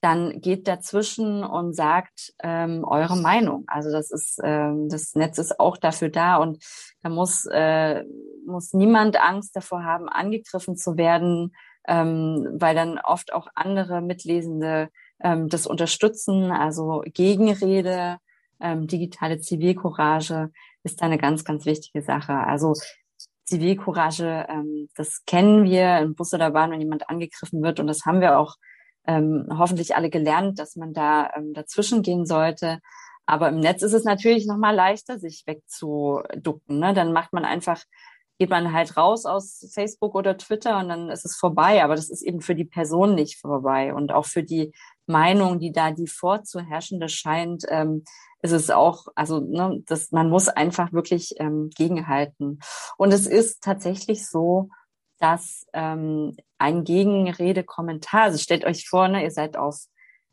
dann 0.02 0.42
geht 0.42 0.68
dazwischen 0.68 1.46
und 1.46 1.74
sagt 1.74 2.34
ähm, 2.44 2.84
eure 2.84 3.16
Meinung. 3.16 3.64
Also 3.68 3.90
das 3.90 4.12
ist, 4.12 4.42
ähm, 4.44 4.90
das 4.90 5.16
Netz 5.16 5.38
ist 5.38 5.58
auch 5.58 5.78
dafür 5.78 6.10
da 6.10 6.36
und 6.36 6.62
da 7.04 7.10
muss, 7.10 7.46
äh, 7.46 8.04
muss 8.46 8.74
niemand 8.74 9.16
Angst 9.16 9.56
davor 9.56 9.86
haben, 9.86 10.10
angegriffen 10.10 10.76
zu 10.76 10.98
werden, 10.98 11.56
ähm, 11.88 12.50
weil 12.52 12.76
dann 12.76 13.00
oft 13.00 13.32
auch 13.32 13.48
andere 13.56 14.02
Mitlesende 14.02 14.90
ähm, 15.24 15.48
das 15.48 15.68
unterstützen. 15.68 16.52
Also 16.52 17.02
Gegenrede, 17.06 18.18
ähm, 18.60 18.88
digitale 18.88 19.40
Zivilcourage 19.40 20.52
ist 20.84 21.02
eine 21.02 21.18
ganz, 21.18 21.46
ganz 21.46 21.66
wichtige 21.66 22.02
Sache. 22.02 22.34
Also 22.34 22.74
Zivilcourage, 23.46 24.46
ähm, 24.50 24.90
das 24.96 25.24
kennen 25.26 25.64
wir 25.66 26.00
im 26.00 26.16
Bus 26.16 26.34
oder 26.34 26.52
Bahn, 26.52 26.72
wenn 26.72 26.82
jemand 26.82 27.10
angegriffen 27.10 27.62
wird 27.62 27.80
und 27.80 27.88
das 27.88 28.06
haben 28.06 28.22
wir 28.22 28.40
auch 28.40 28.56
ähm, 29.08 29.48
hoffentlich 29.58 29.96
alle 29.96 30.10
gelernt, 30.10 30.60
dass 30.60 30.76
man 30.76 30.94
da 30.94 31.30
ähm, 31.36 31.54
dazwischen 31.54 32.02
gehen 32.02 32.26
sollte. 32.26 32.80
Aber 33.26 33.50
im 33.50 33.60
Netz 33.60 33.82
ist 33.82 33.94
es 33.94 34.04
natürlich 34.04 34.46
noch 34.46 34.58
mal 34.58 34.76
leichter, 34.76 35.20
sich 35.20 35.44
wegzuducken. 35.46 36.80
Ne? 36.80 36.94
Dann 36.94 37.12
macht 37.14 37.34
man 37.34 37.46
einfach, 37.46 37.84
geht 38.38 38.50
man 38.50 38.74
halt 38.74 38.98
raus 38.98 39.26
aus 39.26 39.68
Facebook 39.74 40.16
oder 40.16 40.38
Twitter 40.38 40.78
und 40.80 40.90
dann 40.90 41.10
ist 41.10 41.26
es 41.26 41.36
vorbei. 41.36 41.84
Aber 41.84 41.96
das 41.96 42.10
ist 42.10 42.22
eben 42.22 42.42
für 42.42 42.56
die 42.56 42.66
Person 42.66 43.16
nicht 43.16 43.40
vorbei 43.40 43.94
und 43.94 44.12
auch 44.12 44.26
für 44.26 44.44
die 44.44 44.74
Meinung, 45.08 45.60
die 45.60 45.72
da 45.72 45.92
die 45.92 46.08
vorzuherrschende 46.08 47.10
scheint, 47.10 47.66
ähm, 47.70 48.04
ist 48.42 48.52
es 48.52 48.70
auch, 48.70 49.08
also 49.16 49.40
ne, 49.40 49.82
das, 49.88 50.12
man 50.12 50.30
muss 50.30 50.48
einfach 50.48 50.94
wirklich 50.94 51.36
ähm, 51.40 51.70
gegenhalten. 51.76 52.60
Und 52.98 53.12
es 53.12 53.28
ist 53.28 53.64
tatsächlich 53.64 54.28
so, 54.28 54.70
dass 55.20 55.66
ähm, 55.74 56.36
ein 56.58 56.84
Gegenrede-Kommentar, 56.84 58.24
also 58.24 58.38
stellt 58.38 58.66
euch 58.66 58.88
vor, 58.88 59.08
ne, 59.08 59.24
ihr 59.24 59.32
seid 59.32 59.58
auf 59.58 59.86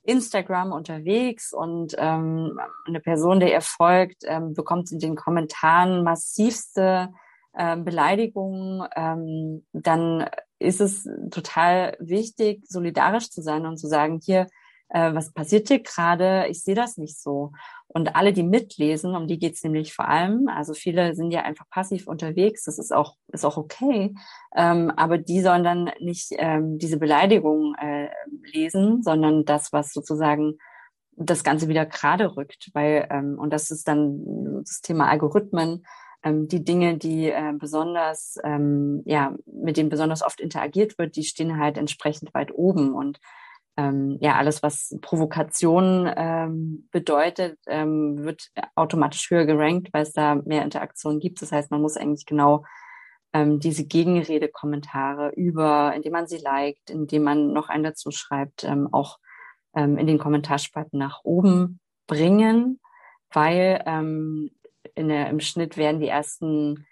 Instagram 0.05 0.73
unterwegs 0.73 1.53
und 1.53 1.95
ähm, 1.97 2.59
eine 2.87 3.01
Person, 3.01 3.41
der 3.41 3.53
ihr 3.53 3.61
folgt, 3.61 4.25
ähm, 4.25 4.53
bekommt 4.55 4.91
in 4.91 4.99
den 4.99 5.15
Kommentaren 5.15 6.03
massivste 6.03 7.11
ähm, 7.57 7.85
Beleidigungen, 7.85 8.89
ähm, 8.97 9.67
dann 9.73 10.29
ist 10.59 10.81
es 10.81 11.09
total 11.31 11.97
wichtig, 12.01 12.65
solidarisch 12.67 13.31
zu 13.31 13.43
sein 13.43 13.67
und 13.67 13.77
zu 13.77 13.89
sagen, 13.89 14.21
hier, 14.23 14.47
äh, 14.93 15.15
was 15.15 15.33
passiert 15.33 15.69
hier 15.69 15.83
gerade? 15.83 16.47
Ich 16.49 16.63
sehe 16.63 16.75
das 16.75 16.99
nicht 16.99 17.19
so. 17.19 17.53
Und 17.89 18.15
alle, 18.17 18.33
die 18.33 18.43
mitlesen, 18.43 19.15
um 19.15 19.27
die 19.27 19.39
geht's 19.39 19.63
nämlich 19.65 19.95
vor 19.95 20.09
allem, 20.09 20.49
also 20.49 20.75
viele 20.75 21.15
sind 21.15 21.31
ja 21.31 21.43
einfach 21.43 21.69
passiv 21.71 22.07
unterwegs, 22.07 22.65
das 22.65 22.79
ist 22.79 22.93
auch, 22.93 23.17
ist 23.29 23.45
auch 23.45 23.59
okay, 23.59 24.15
ähm, 24.57 24.91
aber 24.97 25.19
die 25.19 25.43
sollen 25.43 25.65
dann 25.65 25.91
nicht 26.01 26.33
ähm, 26.39 26.79
diese 26.79 26.99
Beleidigung 26.99 27.75
äh, 27.75 28.09
lesen, 28.53 29.03
sondern 29.03 29.45
das, 29.45 29.73
was 29.73 29.93
sozusagen 29.93 30.59
das 31.17 31.45
Ganze 31.45 31.69
wieder 31.69 31.85
gerade 31.85 32.37
rückt, 32.37 32.71
weil, 32.73 33.07
ähm, 33.11 33.39
und 33.39 33.53
das 33.53 33.71
ist 33.71 33.87
dann 33.89 34.63
das 34.65 34.81
Thema 34.81 35.09
Algorithmen, 35.09 35.85
ähm, 36.23 36.49
die 36.49 36.65
Dinge, 36.65 36.97
die 36.97 37.31
äh, 37.31 37.53
besonders, 37.55 38.39
ähm, 38.45 39.03
ja, 39.05 39.35
mit 39.47 39.77
denen 39.77 39.91
besonders 39.91 40.23
oft 40.23 40.41
interagiert 40.41 40.99
wird, 40.99 41.17
die 41.17 41.25
stehen 41.25 41.59
halt 41.59 41.77
entsprechend 41.77 42.33
weit 42.33 42.53
oben. 42.55 42.95
Und 42.95 43.19
ähm, 43.77 44.19
ja, 44.21 44.37
alles, 44.37 44.63
was 44.63 44.97
Provokation 45.01 46.11
ähm, 46.15 46.89
bedeutet, 46.91 47.59
ähm, 47.67 48.23
wird 48.25 48.49
automatisch 48.75 49.31
höher 49.31 49.47
gerankt, 49.47 49.89
weil 49.93 50.03
es 50.03 50.13
da 50.13 50.35
mehr 50.35 50.63
Interaktion 50.63 51.21
gibt. 51.21 51.41
Das 51.41 51.53
heißt, 51.53 51.71
man 51.71 51.81
muss 51.81 51.97
eigentlich 51.97 52.27
genau 52.27 52.65
ähm, 53.33 53.61
diese 53.61 53.87
Gegenrede-Kommentare 53.87 55.33
über, 55.37 55.95
indem 55.95 56.13
man 56.13 56.27
sie 56.27 56.39
liked, 56.39 56.91
indem 56.91 57.23
man 57.23 57.53
noch 57.53 57.69
einen 57.69 57.85
dazu 57.85 58.11
schreibt, 58.11 58.65
ähm, 58.65 58.89
auch 58.93 59.19
ähm, 59.75 59.97
in 59.97 60.07
den 60.07 60.19
Kommentarspalten 60.19 60.99
nach 60.99 61.21
oben 61.25 61.81
bringen, 62.07 62.79
weil 63.33 63.83
ähm, 63.87 64.51
in 64.95 65.09
der, 65.09 65.31
im 65.31 65.41
Schnitt 65.41 65.79
werden 65.79 66.01
die 66.01 66.09
ersten 66.09 66.87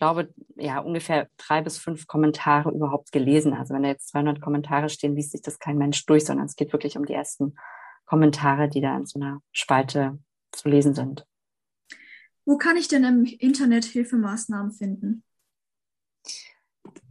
glaube, 0.00 0.34
ja, 0.56 0.80
ungefähr 0.80 1.28
drei 1.36 1.60
bis 1.60 1.78
fünf 1.78 2.06
Kommentare 2.06 2.70
überhaupt 2.70 3.12
gelesen. 3.12 3.52
Also 3.52 3.74
wenn 3.74 3.82
da 3.82 3.90
jetzt 3.90 4.08
200 4.08 4.40
Kommentare 4.40 4.88
stehen, 4.88 5.14
liest 5.14 5.32
sich 5.32 5.42
das 5.42 5.58
kein 5.58 5.78
Mensch 5.78 6.04
durch, 6.06 6.24
sondern 6.24 6.46
es 6.46 6.56
geht 6.56 6.72
wirklich 6.72 6.96
um 6.96 7.06
die 7.06 7.12
ersten 7.12 7.54
Kommentare, 8.06 8.68
die 8.68 8.80
da 8.80 8.96
in 8.96 9.06
so 9.06 9.20
einer 9.20 9.40
Spalte 9.52 10.18
zu 10.52 10.68
lesen 10.68 10.94
sind. 10.94 11.26
Wo 12.44 12.56
kann 12.56 12.76
ich 12.76 12.88
denn 12.88 13.04
im 13.04 13.24
Internet 13.24 13.84
Hilfemaßnahmen 13.84 14.72
finden? 14.72 15.22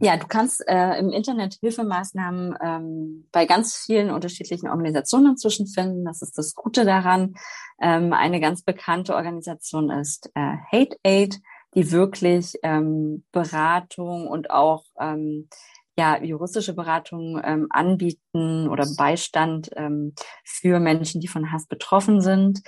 Ja, 0.00 0.16
du 0.16 0.26
kannst 0.26 0.66
äh, 0.66 0.98
im 0.98 1.10
Internet 1.10 1.54
Hilfemaßnahmen 1.60 2.56
ähm, 2.60 3.28
bei 3.32 3.46
ganz 3.46 3.76
vielen 3.76 4.10
unterschiedlichen 4.10 4.68
Organisationen 4.68 5.32
inzwischen 5.32 5.66
finden. 5.66 6.04
Das 6.04 6.22
ist 6.22 6.36
das 6.36 6.54
Gute 6.54 6.84
daran. 6.84 7.34
Ähm, 7.80 8.12
eine 8.12 8.40
ganz 8.40 8.62
bekannte 8.62 9.14
Organisation 9.14 9.90
ist 9.90 10.30
äh, 10.34 10.56
Hate 10.72 10.96
Aid 11.04 11.40
die 11.74 11.92
wirklich 11.92 12.54
ähm, 12.62 13.24
Beratung 13.32 14.26
und 14.26 14.50
auch 14.50 14.84
ähm, 14.98 15.48
ja, 15.96 16.22
juristische 16.22 16.74
Beratung 16.74 17.40
ähm, 17.44 17.66
anbieten 17.70 18.68
oder 18.68 18.86
Beistand 18.96 19.70
ähm, 19.76 20.14
für 20.44 20.80
Menschen, 20.80 21.20
die 21.20 21.28
von 21.28 21.52
Hass 21.52 21.66
betroffen 21.66 22.20
sind. 22.20 22.62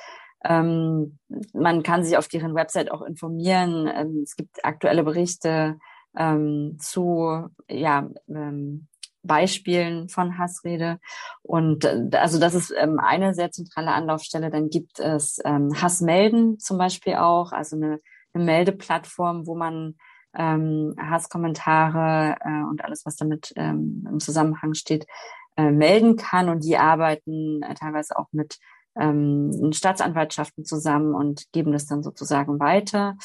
Ähm, 0.44 1.18
man 1.52 1.82
kann 1.82 2.04
sich 2.04 2.16
auf 2.16 2.28
deren 2.28 2.54
Website 2.54 2.90
auch 2.90 3.02
informieren. 3.02 3.88
Ähm, 3.92 4.20
es 4.22 4.36
gibt 4.36 4.64
aktuelle 4.64 5.04
Berichte 5.04 5.78
ähm, 6.16 6.76
zu 6.78 7.48
ja, 7.68 8.10
ähm, 8.28 8.88
Beispielen 9.22 10.08
von 10.08 10.36
Hassrede. 10.36 10.98
Und 11.42 11.84
äh, 11.84 12.08
also 12.12 12.38
das 12.38 12.54
ist 12.54 12.74
ähm, 12.76 12.98
eine 12.98 13.34
sehr 13.34 13.50
zentrale 13.50 13.92
Anlaufstelle. 13.92 14.50
Dann 14.50 14.68
gibt 14.68 14.98
es 14.98 15.38
ähm, 15.44 15.70
Hassmelden 15.80 16.58
zum 16.58 16.76
Beispiel 16.76 17.14
auch, 17.14 17.52
also 17.52 17.76
eine 17.76 18.00
eine 18.34 18.44
Meldeplattform, 18.44 19.46
wo 19.46 19.54
man 19.54 19.96
ähm, 20.34 20.94
Hasskommentare 20.98 22.36
äh, 22.40 22.62
und 22.70 22.84
alles, 22.84 23.04
was 23.04 23.16
damit 23.16 23.52
ähm, 23.56 24.06
im 24.08 24.20
Zusammenhang 24.20 24.74
steht, 24.74 25.06
äh, 25.56 25.70
melden 25.70 26.16
kann. 26.16 26.48
Und 26.48 26.64
die 26.64 26.76
arbeiten 26.76 27.62
äh, 27.62 27.74
teilweise 27.74 28.18
auch 28.18 28.28
mit 28.32 28.58
ähm, 28.96 29.72
Staatsanwaltschaften 29.72 30.64
zusammen 30.64 31.14
und 31.14 31.50
geben 31.52 31.72
das 31.72 31.86
dann 31.86 32.02
sozusagen 32.02 32.60
weiter. 32.60 33.16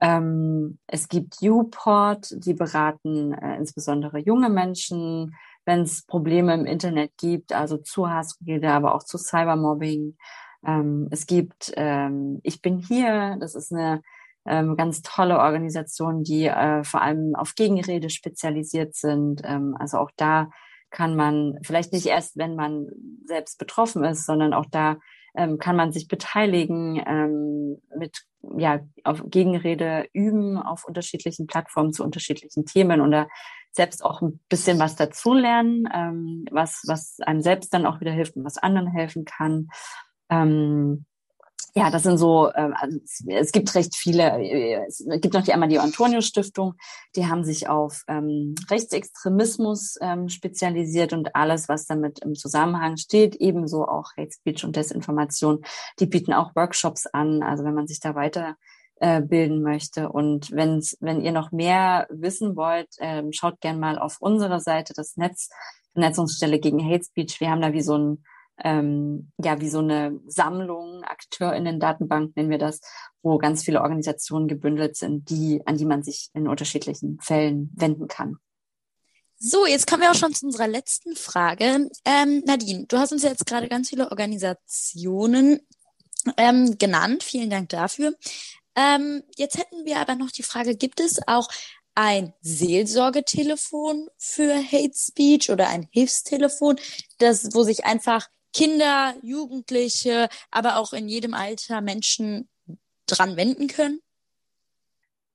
Ähm, 0.00 0.78
es 0.86 1.08
gibt 1.08 1.42
Uport, 1.42 2.34
die 2.44 2.54
beraten 2.54 3.32
äh, 3.32 3.56
insbesondere 3.56 4.18
junge 4.18 4.50
Menschen, 4.50 5.34
wenn 5.64 5.80
es 5.80 6.04
Probleme 6.04 6.54
im 6.54 6.66
Internet 6.66 7.12
gibt, 7.16 7.52
also 7.52 7.78
zu 7.78 8.08
Hassrede, 8.08 8.70
aber 8.70 8.94
auch 8.94 9.02
zu 9.02 9.16
Cybermobbing. 9.16 10.16
Ähm, 10.66 11.08
es 11.10 11.26
gibt 11.26 11.72
ähm, 11.76 12.40
Ich 12.42 12.60
bin 12.60 12.78
hier, 12.78 13.36
das 13.40 13.54
ist 13.54 13.72
eine 13.72 14.02
ähm, 14.46 14.76
ganz 14.76 15.02
tolle 15.02 15.38
Organisationen, 15.38 16.22
die 16.22 16.46
äh, 16.46 16.84
vor 16.84 17.02
allem 17.02 17.34
auf 17.34 17.54
Gegenrede 17.54 18.10
spezialisiert 18.10 18.94
sind. 18.94 19.42
Ähm, 19.44 19.76
also 19.78 19.98
auch 19.98 20.10
da 20.16 20.50
kann 20.90 21.16
man 21.16 21.58
vielleicht 21.62 21.92
nicht 21.92 22.06
erst, 22.06 22.36
wenn 22.36 22.54
man 22.54 22.88
selbst 23.24 23.58
betroffen 23.58 24.04
ist, 24.04 24.24
sondern 24.24 24.54
auch 24.54 24.66
da 24.70 24.96
ähm, 25.36 25.58
kann 25.58 25.76
man 25.76 25.92
sich 25.92 26.08
beteiligen, 26.08 27.02
ähm, 27.06 27.82
mit 27.96 28.22
ja 28.56 28.80
auf 29.04 29.22
Gegenrede 29.26 30.08
üben 30.12 30.56
auf 30.56 30.84
unterschiedlichen 30.84 31.46
Plattformen 31.46 31.92
zu 31.92 32.04
unterschiedlichen 32.04 32.64
Themen 32.64 33.10
da 33.10 33.26
selbst 33.72 34.04
auch 34.04 34.22
ein 34.22 34.40
bisschen 34.48 34.78
was 34.78 34.96
dazulernen, 34.96 35.88
ähm, 35.92 36.46
was 36.50 36.82
was 36.86 37.18
einem 37.20 37.42
selbst 37.42 37.74
dann 37.74 37.84
auch 37.84 38.00
wieder 38.00 38.12
hilft 38.12 38.36
und 38.36 38.44
was 38.44 38.56
anderen 38.56 38.88
helfen 38.88 39.24
kann. 39.24 39.68
Ähm, 40.30 41.04
ja, 41.76 41.90
das 41.90 42.04
sind 42.04 42.16
so, 42.16 42.48
äh, 42.48 42.70
also 42.74 42.98
es 43.26 43.52
gibt 43.52 43.74
recht 43.74 43.94
viele, 43.94 44.38
äh, 44.40 44.82
es 44.86 45.04
gibt 45.20 45.34
noch 45.34 45.42
die 45.42 45.52
einmal 45.52 45.68
die 45.68 45.78
Antonio 45.78 46.22
Stiftung, 46.22 46.74
die 47.14 47.26
haben 47.26 47.44
sich 47.44 47.68
auf 47.68 48.02
ähm, 48.08 48.54
Rechtsextremismus 48.70 49.96
ähm, 50.00 50.30
spezialisiert 50.30 51.12
und 51.12 51.36
alles, 51.36 51.68
was 51.68 51.84
damit 51.84 52.20
im 52.20 52.34
Zusammenhang 52.34 52.96
steht, 52.96 53.36
ebenso 53.36 53.86
auch 53.86 54.12
Hate 54.16 54.32
Speech 54.32 54.64
und 54.64 54.74
Desinformation. 54.74 55.62
Die 56.00 56.06
bieten 56.06 56.32
auch 56.32 56.56
Workshops 56.56 57.06
an, 57.06 57.42
also 57.42 57.62
wenn 57.64 57.74
man 57.74 57.86
sich 57.86 58.00
da 58.00 58.14
weiter 58.14 58.56
äh, 59.00 59.20
bilden 59.20 59.60
möchte. 59.60 60.08
Und 60.08 60.52
wenn's, 60.52 60.96
wenn 61.00 61.20
ihr 61.20 61.32
noch 61.32 61.52
mehr 61.52 62.06
wissen 62.08 62.56
wollt, 62.56 62.88
ähm, 63.00 63.32
schaut 63.32 63.60
gern 63.60 63.78
mal 63.78 63.98
auf 63.98 64.16
unsere 64.20 64.60
Seite, 64.60 64.94
das 64.96 65.18
Netz, 65.18 65.50
Vernetzungsstelle 65.92 66.58
gegen 66.58 66.82
Hate 66.82 67.04
Speech. 67.04 67.38
Wir 67.38 67.50
haben 67.50 67.60
da 67.60 67.74
wie 67.74 67.82
so 67.82 67.98
ein 67.98 68.24
ähm, 68.62 69.32
ja 69.42 69.60
wie 69.60 69.68
so 69.68 69.80
eine 69.80 70.18
Sammlung, 70.26 71.04
AkteurInnen-Datenbank 71.04 72.36
nennen 72.36 72.50
wir 72.50 72.58
das, 72.58 72.80
wo 73.22 73.38
ganz 73.38 73.64
viele 73.64 73.82
Organisationen 73.82 74.48
gebündelt 74.48 74.96
sind, 74.96 75.28
die, 75.30 75.62
an 75.66 75.76
die 75.76 75.84
man 75.84 76.02
sich 76.02 76.30
in 76.34 76.48
unterschiedlichen 76.48 77.18
Fällen 77.20 77.70
wenden 77.74 78.08
kann. 78.08 78.38
So, 79.38 79.66
jetzt 79.66 79.86
kommen 79.86 80.02
wir 80.02 80.10
auch 80.10 80.14
schon 80.14 80.34
zu 80.34 80.46
unserer 80.46 80.66
letzten 80.66 81.14
Frage. 81.14 81.90
Ähm, 82.06 82.42
Nadine, 82.46 82.86
du 82.86 82.96
hast 82.96 83.12
uns 83.12 83.22
jetzt 83.22 83.44
gerade 83.44 83.68
ganz 83.68 83.90
viele 83.90 84.10
Organisationen 84.10 85.60
ähm, 86.38 86.78
genannt. 86.78 87.22
Vielen 87.22 87.50
Dank 87.50 87.68
dafür. 87.68 88.14
Ähm, 88.74 89.22
jetzt 89.36 89.58
hätten 89.58 89.84
wir 89.84 89.98
aber 89.98 90.14
noch 90.14 90.30
die 90.30 90.42
Frage, 90.42 90.74
gibt 90.74 91.00
es 91.00 91.18
auch 91.26 91.48
ein 91.94 92.32
Seelsorgetelefon 92.40 94.08
für 94.18 94.54
Hate 94.54 94.94
Speech 94.94 95.50
oder 95.50 95.68
ein 95.68 95.88
Hilfstelefon, 95.90 96.78
das, 97.18 97.54
wo 97.54 97.62
sich 97.62 97.84
einfach 97.84 98.28
Kinder, 98.56 99.14
Jugendliche, 99.20 100.30
aber 100.50 100.78
auch 100.78 100.94
in 100.94 101.08
jedem 101.08 101.34
Alter 101.34 101.82
Menschen 101.82 102.48
dran 103.04 103.36
wenden 103.36 103.66
können? 103.68 104.00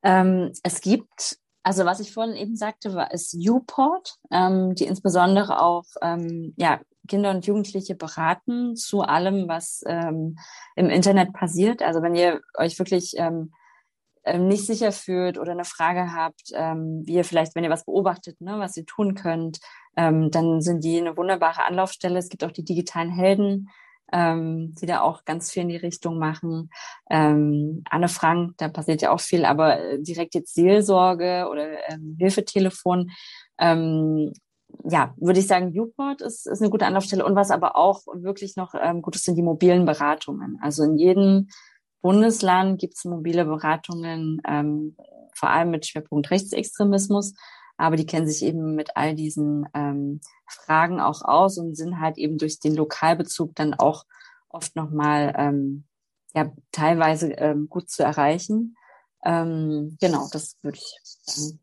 Ähm, 0.01 0.51
es 0.63 0.81
gibt, 0.81 1.37
also 1.61 1.85
was 1.85 1.99
ich 1.99 2.11
vorhin 2.13 2.35
eben 2.35 2.55
sagte, 2.55 2.95
war 2.95 3.11
ist 3.11 3.35
Uport, 3.35 4.15
ähm, 4.31 4.73
die 4.73 4.85
insbesondere 4.85 5.61
auch 5.61 5.85
ähm, 6.01 6.55
ja, 6.57 6.81
Kinder 7.07 7.29
und 7.29 7.45
Jugendliche 7.45 7.93
beraten 7.93 8.75
zu 8.75 9.03
allem, 9.03 9.47
was 9.47 9.83
ähm, 9.85 10.39
im 10.75 10.89
Internet 10.89 11.31
passiert. 11.31 11.83
Also 11.83 12.01
wenn 12.01 12.15
ihr 12.15 12.41
euch 12.57 12.79
wirklich 12.79 13.13
ähm, 13.17 13.53
ähm, 14.23 14.47
nicht 14.47 14.65
sicher 14.65 14.91
fühlt 14.91 15.37
oder 15.37 15.51
eine 15.51 15.65
Frage 15.65 16.13
habt, 16.13 16.51
ähm, 16.53 17.01
wie 17.05 17.13
ihr 17.13 17.25
vielleicht, 17.25 17.55
wenn 17.55 17.63
ihr 17.63 17.69
was 17.69 17.85
beobachtet, 17.85 18.39
ne, 18.41 18.59
was 18.59 18.77
ihr 18.77 18.85
tun 18.85 19.15
könnt, 19.15 19.59
ähm, 19.95 20.31
dann 20.31 20.61
sind 20.61 20.83
die 20.83 20.99
eine 20.99 21.17
wunderbare 21.17 21.63
Anlaufstelle. 21.63 22.19
Es 22.19 22.29
gibt 22.29 22.43
auch 22.43 22.51
die 22.51 22.63
digitalen 22.63 23.11
Helden, 23.11 23.69
ähm, 24.11 24.75
die 24.79 24.85
da 24.85 25.01
auch 25.01 25.25
ganz 25.25 25.51
viel 25.51 25.63
in 25.63 25.69
die 25.69 25.77
Richtung 25.77 26.17
machen. 26.17 26.69
Ähm, 27.09 27.83
Anne 27.89 28.09
Frank, 28.09 28.57
da 28.57 28.69
passiert 28.69 29.01
ja 29.01 29.11
auch 29.11 29.21
viel, 29.21 29.45
aber 29.45 29.79
äh, 29.79 30.01
direkt 30.01 30.35
jetzt 30.35 30.53
Seelsorge 30.53 31.47
oder 31.49 31.67
ähm, 31.89 32.15
Hilfetelefon. 32.19 33.11
Ähm, 33.57 34.33
ja, 34.85 35.13
würde 35.17 35.39
ich 35.39 35.47
sagen, 35.47 35.73
Viewport 35.73 36.21
ist, 36.21 36.47
ist 36.47 36.61
eine 36.61 36.69
gute 36.69 36.85
Anlaufstelle. 36.85 37.25
Und 37.25 37.35
was 37.35 37.51
aber 37.51 37.75
auch 37.75 38.01
wirklich 38.13 38.55
noch 38.55 38.73
ähm, 38.79 39.01
gut 39.01 39.15
ist, 39.15 39.25
sind 39.25 39.35
die 39.35 39.43
mobilen 39.43 39.85
Beratungen. 39.85 40.57
Also 40.61 40.83
in 40.83 40.97
jedem 40.97 41.49
Bundesland 42.01 42.79
gibt 42.79 42.95
es 42.95 43.05
mobile 43.05 43.45
Beratungen, 43.45 44.41
ähm, 44.47 44.95
vor 45.33 45.49
allem 45.49 45.71
mit 45.71 45.85
Schwerpunkt 45.85 46.31
Rechtsextremismus. 46.31 47.33
Aber 47.77 47.95
die 47.95 48.05
kennen 48.05 48.27
sich 48.27 48.43
eben 48.43 48.75
mit 48.75 48.95
all 48.95 49.15
diesen 49.15 49.67
ähm, 49.73 50.21
Fragen 50.47 50.99
auch 50.99 51.23
aus 51.23 51.57
und 51.57 51.75
sind 51.75 51.99
halt 51.99 52.17
eben 52.17 52.37
durch 52.37 52.59
den 52.59 52.75
Lokalbezug 52.75 53.55
dann 53.55 53.73
auch 53.73 54.05
oft 54.49 54.75
nochmal 54.75 55.33
ähm, 55.37 55.85
ja, 56.35 56.51
teilweise 56.71 57.31
ähm, 57.33 57.69
gut 57.69 57.89
zu 57.89 58.03
erreichen. 58.03 58.75
Ähm, 59.23 59.97
genau, 59.99 60.27
das 60.31 60.57
würde 60.61 60.77
ich 60.77 60.99
sagen. 61.03 61.59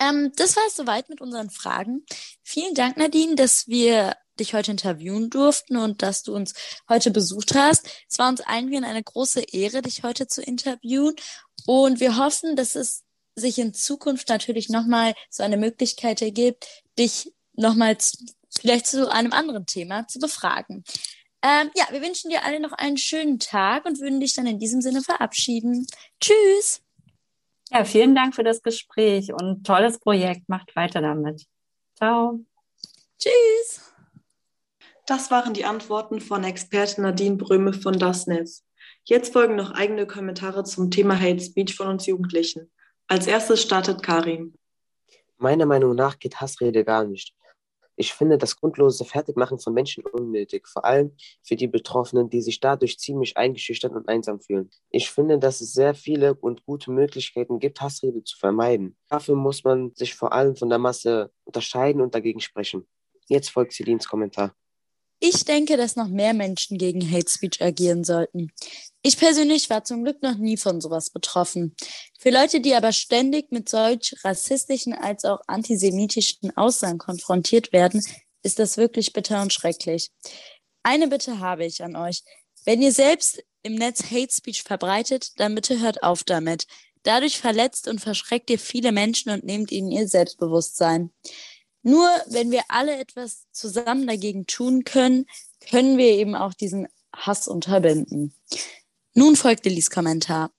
Ähm, 0.00 0.32
das 0.36 0.56
war 0.56 0.64
es 0.66 0.76
soweit 0.76 1.08
mit 1.08 1.20
unseren 1.20 1.50
Fragen. 1.50 2.04
Vielen 2.42 2.74
Dank, 2.74 2.96
Nadine, 2.96 3.34
dass 3.34 3.68
wir 3.68 4.16
dich 4.40 4.54
heute 4.54 4.70
interviewen 4.70 5.30
durften 5.30 5.76
und 5.76 6.02
dass 6.02 6.22
du 6.22 6.34
uns 6.34 6.54
heute 6.88 7.10
besucht 7.10 7.54
hast. 7.54 7.86
Es 8.08 8.18
war 8.18 8.28
uns 8.28 8.40
allen 8.40 8.84
eine 8.84 9.02
große 9.02 9.42
Ehre, 9.52 9.82
dich 9.82 10.02
heute 10.02 10.26
zu 10.26 10.42
interviewen. 10.42 11.14
Und 11.66 12.00
wir 12.00 12.16
hoffen, 12.18 12.56
dass 12.56 12.74
es 12.74 13.04
sich 13.36 13.58
in 13.58 13.74
Zukunft 13.74 14.28
natürlich 14.28 14.68
nochmal 14.68 15.14
so 15.30 15.42
eine 15.42 15.56
Möglichkeit 15.56 16.22
ergibt, 16.22 16.66
dich 16.98 17.32
nochmal 17.54 17.96
vielleicht 18.56 18.86
zu 18.86 19.10
einem 19.10 19.32
anderen 19.32 19.66
Thema 19.66 20.06
zu 20.06 20.18
befragen. 20.18 20.84
Ähm, 21.42 21.70
ja, 21.74 21.86
wir 21.90 22.00
wünschen 22.00 22.30
dir 22.30 22.44
alle 22.44 22.58
noch 22.58 22.72
einen 22.72 22.96
schönen 22.96 23.38
Tag 23.38 23.84
und 23.84 24.00
würden 24.00 24.20
dich 24.20 24.34
dann 24.34 24.46
in 24.46 24.58
diesem 24.58 24.80
Sinne 24.80 25.02
verabschieden. 25.02 25.86
Tschüss! 26.20 26.80
Ja, 27.70 27.84
vielen 27.84 28.14
Dank 28.14 28.34
für 28.34 28.44
das 28.44 28.62
Gespräch 28.62 29.32
und 29.32 29.66
tolles 29.66 29.98
Projekt. 29.98 30.48
Macht 30.48 30.74
weiter 30.76 31.00
damit. 31.00 31.44
Ciao. 31.96 32.40
Tschüss. 33.18 33.93
Das 35.06 35.30
waren 35.30 35.52
die 35.52 35.66
Antworten 35.66 36.18
von 36.18 36.44
Expertin 36.44 37.04
Nadine 37.04 37.36
Bröme 37.36 37.74
von 37.74 37.98
Das 37.98 38.26
Netz. 38.26 38.64
Jetzt 39.04 39.34
folgen 39.34 39.54
noch 39.54 39.72
eigene 39.72 40.06
Kommentare 40.06 40.64
zum 40.64 40.90
Thema 40.90 41.20
Hate 41.20 41.40
Speech 41.40 41.76
von 41.76 41.88
uns 41.88 42.06
Jugendlichen. 42.06 42.70
Als 43.06 43.26
erstes 43.26 43.60
startet 43.60 44.02
Karim. 44.02 44.54
Meiner 45.36 45.66
Meinung 45.66 45.94
nach 45.94 46.18
geht 46.18 46.40
Hassrede 46.40 46.84
gar 46.84 47.04
nicht. 47.04 47.34
Ich 47.96 48.14
finde 48.14 48.38
das 48.38 48.56
grundlose 48.56 49.04
Fertigmachen 49.04 49.58
von 49.58 49.74
Menschen 49.74 50.04
unnötig, 50.06 50.66
vor 50.66 50.86
allem 50.86 51.14
für 51.42 51.54
die 51.54 51.68
Betroffenen, 51.68 52.30
die 52.30 52.40
sich 52.40 52.58
dadurch 52.58 52.98
ziemlich 52.98 53.36
eingeschüchtert 53.36 53.92
und 53.92 54.08
einsam 54.08 54.40
fühlen. 54.40 54.70
Ich 54.88 55.10
finde, 55.10 55.38
dass 55.38 55.60
es 55.60 55.74
sehr 55.74 55.94
viele 55.94 56.34
und 56.34 56.64
gute 56.64 56.90
Möglichkeiten 56.90 57.58
gibt, 57.58 57.82
Hassrede 57.82 58.24
zu 58.24 58.38
vermeiden. 58.38 58.96
Dafür 59.10 59.36
muss 59.36 59.64
man 59.64 59.94
sich 59.94 60.14
vor 60.14 60.32
allem 60.32 60.56
von 60.56 60.70
der 60.70 60.78
Masse 60.78 61.30
unterscheiden 61.44 62.00
und 62.00 62.14
dagegen 62.14 62.40
sprechen. 62.40 62.88
Jetzt 63.28 63.50
folgt 63.50 63.74
Celines 63.74 64.08
Kommentar. 64.08 64.54
Ich 65.26 65.46
denke, 65.46 65.78
dass 65.78 65.96
noch 65.96 66.08
mehr 66.08 66.34
Menschen 66.34 66.76
gegen 66.76 67.00
Hate 67.10 67.30
Speech 67.30 67.62
agieren 67.62 68.04
sollten. 68.04 68.52
Ich 69.00 69.16
persönlich 69.16 69.70
war 69.70 69.82
zum 69.82 70.04
Glück 70.04 70.22
noch 70.22 70.36
nie 70.36 70.58
von 70.58 70.82
sowas 70.82 71.08
betroffen. 71.08 71.74
Für 72.18 72.28
Leute, 72.28 72.60
die 72.60 72.74
aber 72.74 72.92
ständig 72.92 73.50
mit 73.50 73.70
solch 73.70 74.14
rassistischen 74.22 74.92
als 74.92 75.24
auch 75.24 75.40
antisemitischen 75.46 76.54
Aussagen 76.58 76.98
konfrontiert 76.98 77.72
werden, 77.72 78.04
ist 78.42 78.58
das 78.58 78.76
wirklich 78.76 79.14
bitter 79.14 79.40
und 79.40 79.50
schrecklich. 79.50 80.10
Eine 80.82 81.08
Bitte 81.08 81.38
habe 81.38 81.64
ich 81.64 81.82
an 81.82 81.96
euch. 81.96 82.20
Wenn 82.66 82.82
ihr 82.82 82.92
selbst 82.92 83.42
im 83.62 83.76
Netz 83.76 84.02
Hate 84.10 84.30
Speech 84.30 84.62
verbreitet, 84.62 85.40
dann 85.40 85.54
bitte 85.54 85.80
hört 85.80 86.02
auf 86.02 86.24
damit. 86.24 86.66
Dadurch 87.02 87.38
verletzt 87.38 87.88
und 87.88 88.02
verschreckt 88.02 88.50
ihr 88.50 88.58
viele 88.58 88.92
Menschen 88.92 89.32
und 89.32 89.42
nehmt 89.42 89.72
ihnen 89.72 89.90
ihr 89.90 90.06
Selbstbewusstsein. 90.06 91.14
Nur 91.84 92.08
wenn 92.26 92.50
wir 92.50 92.62
alle 92.68 92.96
etwas 92.98 93.46
zusammen 93.52 94.06
dagegen 94.06 94.46
tun 94.46 94.84
können, 94.84 95.26
können 95.70 95.98
wir 95.98 96.06
eben 96.06 96.34
auch 96.34 96.54
diesen 96.54 96.88
Hass 97.14 97.46
unterbinden. 97.46 98.34
Nun 99.12 99.36
folgt 99.36 99.66
Lillys 99.66 99.90
Kommentar. 99.90 100.50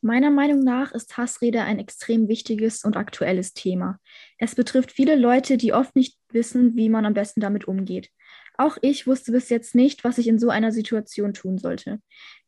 Meiner 0.00 0.30
Meinung 0.30 0.60
nach 0.60 0.92
ist 0.92 1.16
Hassrede 1.16 1.62
ein 1.62 1.78
extrem 1.78 2.28
wichtiges 2.28 2.84
und 2.84 2.96
aktuelles 2.96 3.52
Thema. 3.52 3.98
Es 4.38 4.54
betrifft 4.54 4.92
viele 4.92 5.14
Leute, 5.14 5.58
die 5.58 5.74
oft 5.74 5.94
nicht 5.94 6.18
wissen, 6.30 6.74
wie 6.74 6.88
man 6.88 7.04
am 7.04 7.14
besten 7.14 7.40
damit 7.40 7.68
umgeht. 7.68 8.10
Auch 8.56 8.78
ich 8.80 9.06
wusste 9.06 9.32
bis 9.32 9.50
jetzt 9.50 9.74
nicht, 9.74 10.04
was 10.04 10.16
ich 10.16 10.26
in 10.26 10.38
so 10.38 10.48
einer 10.48 10.72
Situation 10.72 11.34
tun 11.34 11.58
sollte. 11.58 12.00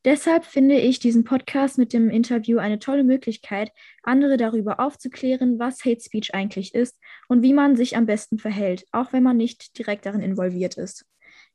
Deshalb 0.05 0.45
finde 0.45 0.77
ich 0.77 1.01
diesen 1.01 1.25
Podcast 1.25 1.77
mit 1.77 1.93
dem 1.93 2.09
Interview 2.09 2.59
eine 2.59 2.79
tolle 2.79 3.05
Möglichkeit, 3.05 3.73
andere 4.03 4.37
darüber 4.37 4.79
aufzuklären, 4.81 5.59
was 5.59 5.85
Hate 5.85 6.01
Speech 6.01 6.35
eigentlich 6.35 6.75
ist 6.75 6.97
und 7.29 7.43
wie 7.43 7.53
man 7.53 7.77
sich 7.77 7.97
am 7.97 8.07
besten 8.07 8.39
verhält, 8.39 8.85
auch 8.93 9.13
wenn 9.13 9.25
man 9.25 9.37
nicht 9.37 9.77
direkt 9.77 10.07
darin 10.07 10.23
involviert 10.23 10.77
ist. 10.77 11.05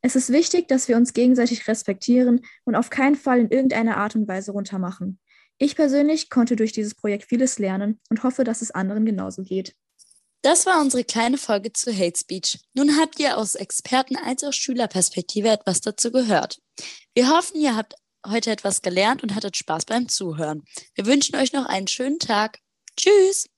Es 0.01 0.17
ist 0.17 0.31
wichtig, 0.31 0.67
dass 0.67 0.89
wir 0.89 0.97
uns 0.97 1.13
gegenseitig 1.13 1.67
respektieren 1.67 2.41
und 2.65 2.75
auf 2.75 2.89
keinen 2.89 3.15
Fall 3.15 3.39
in 3.39 3.49
irgendeiner 3.49 3.97
Art 3.97 4.15
und 4.15 4.27
Weise 4.27 4.51
runtermachen. 4.51 5.19
Ich 5.57 5.77
persönlich 5.77 6.29
konnte 6.29 6.57
durch 6.57 6.73
dieses 6.73 6.95
Projekt 6.95 7.25
vieles 7.29 7.59
lernen 7.59 8.01
und 8.09 8.23
hoffe, 8.23 8.43
dass 8.43 8.61
es 8.61 8.71
anderen 8.71 9.05
genauso 9.05 9.43
geht. 9.43 9.75
Das 10.41 10.65
war 10.65 10.81
unsere 10.81 11.05
kleine 11.05 11.37
Folge 11.37 11.71
zu 11.71 11.97
Hate 11.97 12.19
Speech. 12.19 12.59
Nun 12.73 12.99
habt 12.99 13.17
ihr 13.21 13.37
aus 13.37 13.55
Experten- 13.55 14.17
als 14.17 14.43
auch 14.43 14.51
Schülerperspektive 14.51 15.47
etwas 15.47 15.79
dazu 15.79 16.11
gehört. 16.11 16.61
Wir 17.15 17.29
hoffen, 17.29 17.61
ihr 17.61 17.77
habt 17.77 17.95
heute 18.27 18.51
etwas 18.51 18.81
gelernt 18.81 19.23
und 19.23 19.35
hattet 19.35 19.57
Spaß 19.57 19.85
beim 19.85 20.07
Zuhören. 20.09 20.63
Wir 20.95 21.05
wünschen 21.05 21.35
euch 21.35 21.53
noch 21.53 21.65
einen 21.65 21.87
schönen 21.87 22.19
Tag. 22.19 22.59
Tschüss! 22.95 23.53